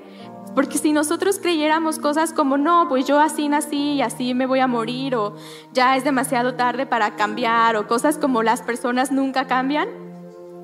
Porque 0.55 0.79
si 0.79 0.93
nosotros 0.93 1.39
creyéramos 1.39 1.99
cosas 1.99 2.33
como, 2.33 2.59
no, 2.59 2.87
pues 2.89 3.07
yo 3.07 3.21
así 3.21 3.49
nací 3.49 3.95
y 3.95 4.03
así 4.03 4.35
me 4.35 4.47
voy 4.47 4.61
a 4.61 4.67
morir, 4.67 5.15
o 5.15 5.37
ya 5.73 5.97
es 5.97 6.05
demasiado 6.05 6.55
tarde 6.55 6.87
para 6.87 7.17
cambiar, 7.17 7.77
o 7.77 7.87
cosas 7.87 8.19
como 8.19 8.43
las 8.43 8.63
personas 8.63 9.13
nunca 9.13 9.47
cambian, 9.47 9.89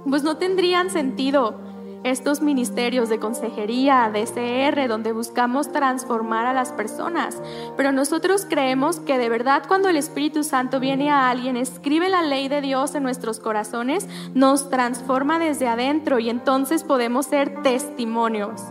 pues 0.08 0.22
no 0.22 0.36
tendrían 0.36 0.90
sentido 0.90 1.60
estos 2.04 2.40
ministerios 2.40 3.08
de 3.08 3.18
consejería, 3.18 4.10
de 4.12 4.24
CR, 4.24 4.88
donde 4.88 5.12
buscamos 5.12 5.72
transformar 5.72 6.46
a 6.46 6.52
las 6.52 6.70
personas. 6.70 7.42
Pero 7.76 7.92
nosotros 7.92 8.46
creemos 8.48 9.00
que 9.00 9.18
de 9.18 9.28
verdad 9.28 9.64
cuando 9.66 9.88
el 9.88 9.96
Espíritu 9.96 10.44
Santo 10.44 10.80
viene 10.80 11.10
a 11.10 11.30
alguien, 11.30 11.56
escribe 11.56 12.08
la 12.08 12.22
ley 12.22 12.48
de 12.48 12.60
Dios 12.60 12.94
en 12.94 13.02
nuestros 13.02 13.40
corazones, 13.40 14.06
nos 14.34 14.70
transforma 14.70 15.38
desde 15.38 15.66
adentro 15.66 16.18
y 16.18 16.30
entonces 16.30 16.84
podemos 16.84 17.26
ser 17.26 17.62
testimonios 17.62 18.62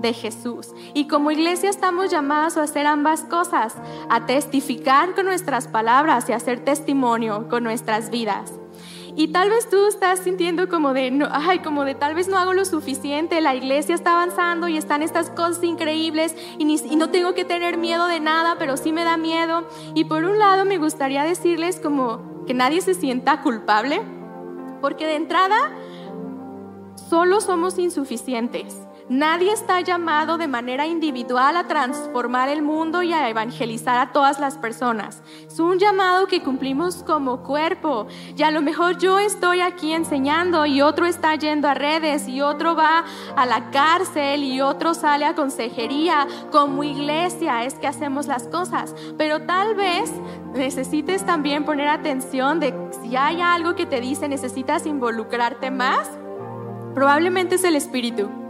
de 0.00 0.12
Jesús. 0.12 0.68
Y 0.92 1.06
como 1.06 1.30
iglesia 1.30 1.70
estamos 1.70 2.10
llamados 2.10 2.56
a 2.56 2.64
hacer 2.64 2.86
ambas 2.86 3.22
cosas, 3.22 3.74
a 4.10 4.26
testificar 4.26 5.14
con 5.14 5.24
nuestras 5.24 5.68
palabras 5.68 6.28
y 6.28 6.32
a 6.32 6.36
hacer 6.36 6.60
testimonio 6.60 7.48
con 7.48 7.64
nuestras 7.64 8.10
vidas. 8.10 8.52
Y 9.14 9.28
tal 9.28 9.50
vez 9.50 9.68
tú 9.68 9.86
estás 9.86 10.20
sintiendo 10.20 10.68
como 10.68 10.94
de, 10.94 11.10
no, 11.10 11.28
ay, 11.30 11.58
como 11.58 11.84
de 11.84 11.94
tal 11.94 12.14
vez 12.14 12.28
no 12.28 12.38
hago 12.38 12.54
lo 12.54 12.64
suficiente, 12.64 13.40
la 13.40 13.54
iglesia 13.54 13.94
está 13.94 14.12
avanzando 14.12 14.68
y 14.68 14.78
están 14.78 15.02
estas 15.02 15.28
cosas 15.28 15.62
increíbles 15.62 16.34
y, 16.58 16.64
y 16.64 16.96
no 16.96 17.10
tengo 17.10 17.34
que 17.34 17.44
tener 17.44 17.76
miedo 17.76 18.06
de 18.06 18.20
nada, 18.20 18.56
pero 18.58 18.76
sí 18.76 18.90
me 18.92 19.04
da 19.04 19.18
miedo. 19.18 19.68
Y 19.94 20.04
por 20.04 20.24
un 20.24 20.38
lado 20.38 20.64
me 20.64 20.78
gustaría 20.78 21.24
decirles 21.24 21.78
como 21.78 22.44
que 22.46 22.54
nadie 22.54 22.80
se 22.80 22.94
sienta 22.94 23.42
culpable, 23.42 24.00
porque 24.80 25.06
de 25.06 25.16
entrada 25.16 25.76
solo 27.08 27.40
somos 27.40 27.78
insuficientes. 27.78 28.76
Nadie 29.08 29.52
está 29.52 29.80
llamado 29.80 30.38
de 30.38 30.46
manera 30.46 30.86
individual 30.86 31.56
a 31.56 31.66
transformar 31.66 32.48
el 32.48 32.62
mundo 32.62 33.02
y 33.02 33.12
a 33.12 33.28
evangelizar 33.28 33.98
a 33.98 34.12
todas 34.12 34.38
las 34.38 34.58
personas. 34.58 35.22
Es 35.46 35.58
un 35.58 35.78
llamado 35.78 36.26
que 36.26 36.42
cumplimos 36.42 37.02
como 37.02 37.42
cuerpo. 37.42 38.06
Y 38.36 38.42
a 38.42 38.50
lo 38.50 38.62
mejor 38.62 38.98
yo 38.98 39.18
estoy 39.18 39.60
aquí 39.60 39.92
enseñando 39.92 40.66
y 40.66 40.82
otro 40.82 41.06
está 41.06 41.34
yendo 41.34 41.68
a 41.68 41.74
redes 41.74 42.28
y 42.28 42.40
otro 42.40 42.76
va 42.76 43.04
a 43.36 43.46
la 43.46 43.70
cárcel 43.70 44.44
y 44.44 44.60
otro 44.60 44.94
sale 44.94 45.24
a 45.24 45.34
consejería. 45.34 46.28
Como 46.52 46.84
iglesia 46.84 47.64
es 47.64 47.74
que 47.74 47.88
hacemos 47.88 48.26
las 48.26 48.46
cosas. 48.48 48.94
Pero 49.18 49.42
tal 49.42 49.74
vez 49.74 50.12
necesites 50.54 51.26
también 51.26 51.64
poner 51.64 51.88
atención 51.88 52.60
de 52.60 52.72
si 53.02 53.16
hay 53.16 53.40
algo 53.40 53.74
que 53.74 53.86
te 53.86 54.00
dice 54.00 54.28
necesitas 54.28 54.86
involucrarte 54.86 55.70
más. 55.70 56.08
Probablemente 56.94 57.56
es 57.56 57.64
el 57.64 57.74
Espíritu. 57.74 58.41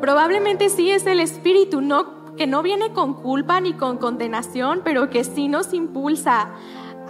Probablemente 0.00 0.68
sí 0.68 0.90
es 0.90 1.06
el 1.06 1.20
Espíritu, 1.20 1.80
no, 1.80 2.34
que 2.36 2.46
no 2.46 2.62
viene 2.62 2.92
con 2.92 3.14
culpa 3.14 3.60
ni 3.60 3.72
con 3.72 3.98
condenación, 3.98 4.82
pero 4.84 5.10
que 5.10 5.24
sí 5.24 5.48
nos 5.48 5.74
impulsa 5.74 6.50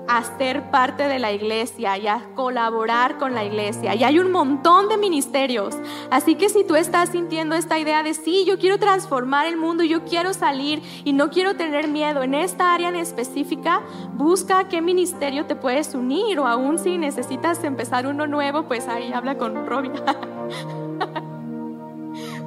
a 0.08 0.24
ser 0.38 0.70
parte 0.70 1.06
de 1.06 1.18
la 1.18 1.32
iglesia 1.32 1.98
y 1.98 2.06
a 2.06 2.30
colaborar 2.34 3.18
con 3.18 3.34
la 3.34 3.44
iglesia. 3.44 3.94
Y 3.94 4.04
hay 4.04 4.18
un 4.18 4.32
montón 4.32 4.88
de 4.88 4.96
ministerios. 4.96 5.76
Así 6.10 6.34
que 6.34 6.48
si 6.48 6.64
tú 6.64 6.76
estás 6.76 7.10
sintiendo 7.10 7.54
esta 7.54 7.78
idea 7.78 8.02
de, 8.02 8.14
sí, 8.14 8.46
yo 8.46 8.58
quiero 8.58 8.78
transformar 8.78 9.46
el 9.46 9.58
mundo, 9.58 9.84
yo 9.84 10.04
quiero 10.04 10.32
salir 10.32 10.82
y 11.04 11.12
no 11.12 11.28
quiero 11.28 11.56
tener 11.56 11.88
miedo 11.88 12.22
en 12.22 12.32
esta 12.32 12.72
área 12.72 12.88
en 12.88 12.96
específica, 12.96 13.82
busca 14.14 14.68
qué 14.68 14.80
ministerio 14.80 15.44
te 15.44 15.56
puedes 15.56 15.94
unir 15.94 16.40
o 16.40 16.46
aún 16.46 16.78
si 16.78 16.96
necesitas 16.96 17.62
empezar 17.62 18.06
uno 18.06 18.26
nuevo, 18.26 18.62
pues 18.62 18.88
ahí 18.88 19.12
habla 19.12 19.36
con 19.36 19.66
Robin. 19.66 19.92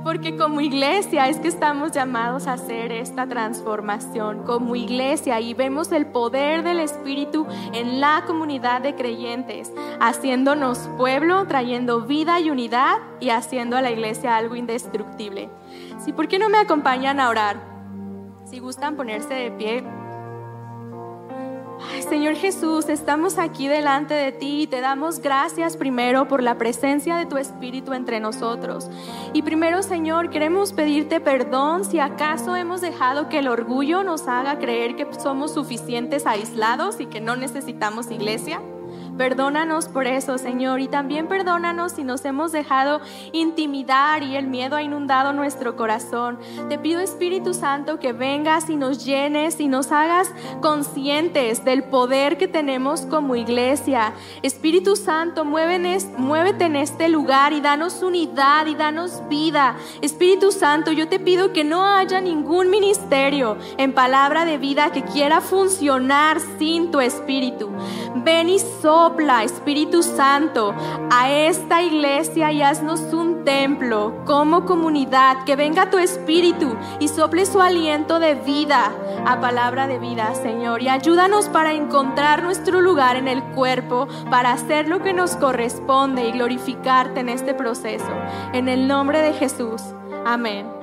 Porque 0.03 0.35
como 0.35 0.61
iglesia 0.61 1.27
es 1.29 1.37
que 1.37 1.47
estamos 1.47 1.91
llamados 1.91 2.47
a 2.47 2.53
hacer 2.53 2.91
esta 2.91 3.27
transformación, 3.27 4.43
como 4.43 4.75
iglesia, 4.75 5.39
y 5.39 5.53
vemos 5.53 5.91
el 5.91 6.07
poder 6.07 6.63
del 6.63 6.79
Espíritu 6.79 7.45
en 7.71 8.01
la 8.01 8.23
comunidad 8.25 8.81
de 8.81 8.95
creyentes, 8.95 9.71
haciéndonos 9.99 10.89
pueblo, 10.97 11.45
trayendo 11.45 12.01
vida 12.01 12.39
y 12.39 12.49
unidad 12.49 12.97
y 13.19 13.29
haciendo 13.29 13.77
a 13.77 13.81
la 13.81 13.91
iglesia 13.91 14.37
algo 14.37 14.55
indestructible. 14.55 15.49
Sí, 16.03 16.13
¿por 16.13 16.27
qué 16.27 16.39
no 16.39 16.49
me 16.49 16.57
acompañan 16.57 17.19
a 17.19 17.29
orar? 17.29 17.57
Si 18.45 18.57
gustan 18.57 18.95
ponerse 18.95 19.35
de 19.35 19.51
pie. 19.51 20.00
Señor 22.09 22.35
Jesús, 22.35 22.89
estamos 22.89 23.37
aquí 23.37 23.67
delante 23.67 24.13
de 24.13 24.31
ti 24.31 24.63
y 24.63 24.67
te 24.67 24.81
damos 24.81 25.19
gracias 25.19 25.77
primero 25.77 26.27
por 26.27 26.43
la 26.43 26.57
presencia 26.57 27.15
de 27.15 27.25
tu 27.25 27.37
Espíritu 27.37 27.93
entre 27.93 28.19
nosotros. 28.19 28.89
Y 29.33 29.41
primero, 29.41 29.81
Señor, 29.81 30.29
queremos 30.29 30.73
pedirte 30.73 31.19
perdón 31.19 31.85
si 31.85 31.99
acaso 31.99 32.55
hemos 32.55 32.81
dejado 32.81 33.29
que 33.29 33.39
el 33.39 33.47
orgullo 33.47 34.03
nos 34.03 34.27
haga 34.27 34.59
creer 34.59 34.95
que 34.95 35.07
somos 35.19 35.53
suficientes 35.53 36.25
aislados 36.25 36.99
y 36.99 37.05
que 37.05 37.21
no 37.21 37.35
necesitamos 37.35 38.11
iglesia. 38.11 38.61
Perdónanos 39.17 39.87
por 39.87 40.07
eso, 40.07 40.37
Señor, 40.37 40.79
y 40.79 40.87
también 40.87 41.27
perdónanos 41.27 41.91
si 41.91 42.03
nos 42.03 42.23
hemos 42.25 42.51
dejado 42.51 43.01
intimidar 43.33 44.23
y 44.23 44.35
el 44.35 44.47
miedo 44.47 44.75
ha 44.75 44.81
inundado 44.81 45.33
nuestro 45.33 45.75
corazón. 45.75 46.39
Te 46.69 46.79
pido, 46.79 46.99
Espíritu 47.01 47.53
Santo, 47.53 47.99
que 47.99 48.13
vengas 48.13 48.69
y 48.69 48.75
nos 48.75 49.05
llenes 49.05 49.59
y 49.59 49.67
nos 49.67 49.91
hagas 49.91 50.31
conscientes 50.61 51.63
del 51.65 51.83
poder 51.83 52.37
que 52.37 52.47
tenemos 52.47 53.01
como 53.01 53.35
iglesia. 53.35 54.13
Espíritu 54.41 54.95
Santo, 54.95 55.45
muévete 55.45 56.65
en 56.65 56.75
este 56.75 57.09
lugar 57.09 57.53
y 57.53 57.61
danos 57.61 58.01
unidad 58.01 58.65
y 58.65 58.75
danos 58.75 59.21
vida. 59.29 59.75
Espíritu 60.01 60.51
Santo, 60.51 60.91
yo 60.91 61.07
te 61.07 61.19
pido 61.19 61.53
que 61.53 61.63
no 61.63 61.85
haya 61.85 62.21
ningún 62.21 62.69
ministerio 62.69 63.57
en 63.77 63.93
palabra 63.93 64.45
de 64.45 64.57
vida 64.57 64.91
que 64.91 65.03
quiera 65.03 65.41
funcionar 65.41 66.39
sin 66.57 66.91
tu 66.91 66.99
Espíritu. 67.01 67.69
Ven 68.15 68.49
y 68.49 68.59
sopla, 69.01 69.43
Espíritu 69.43 70.03
Santo, 70.03 70.75
a 71.09 71.31
esta 71.31 71.81
iglesia 71.81 72.51
y 72.51 72.61
haznos 72.61 73.01
un 73.13 73.43
templo 73.43 74.13
como 74.25 74.65
comunidad. 74.65 75.43
Que 75.43 75.55
venga 75.55 75.89
tu 75.89 75.97
Espíritu 75.97 76.75
y 76.99 77.07
sople 77.07 77.47
su 77.47 77.59
aliento 77.59 78.19
de 78.19 78.35
vida 78.35 78.91
a 79.25 79.41
palabra 79.41 79.87
de 79.87 79.97
vida, 79.97 80.35
Señor. 80.35 80.83
Y 80.83 80.89
ayúdanos 80.89 81.49
para 81.49 81.73
encontrar 81.73 82.43
nuestro 82.43 82.79
lugar 82.79 83.15
en 83.15 83.27
el 83.27 83.41
cuerpo, 83.55 84.07
para 84.29 84.51
hacer 84.51 84.87
lo 84.87 85.01
que 85.01 85.13
nos 85.13 85.35
corresponde 85.35 86.27
y 86.27 86.33
glorificarte 86.33 87.21
en 87.21 87.29
este 87.29 87.55
proceso. 87.55 88.11
En 88.53 88.69
el 88.69 88.87
nombre 88.87 89.23
de 89.23 89.33
Jesús. 89.33 89.81
Amén. 90.25 90.80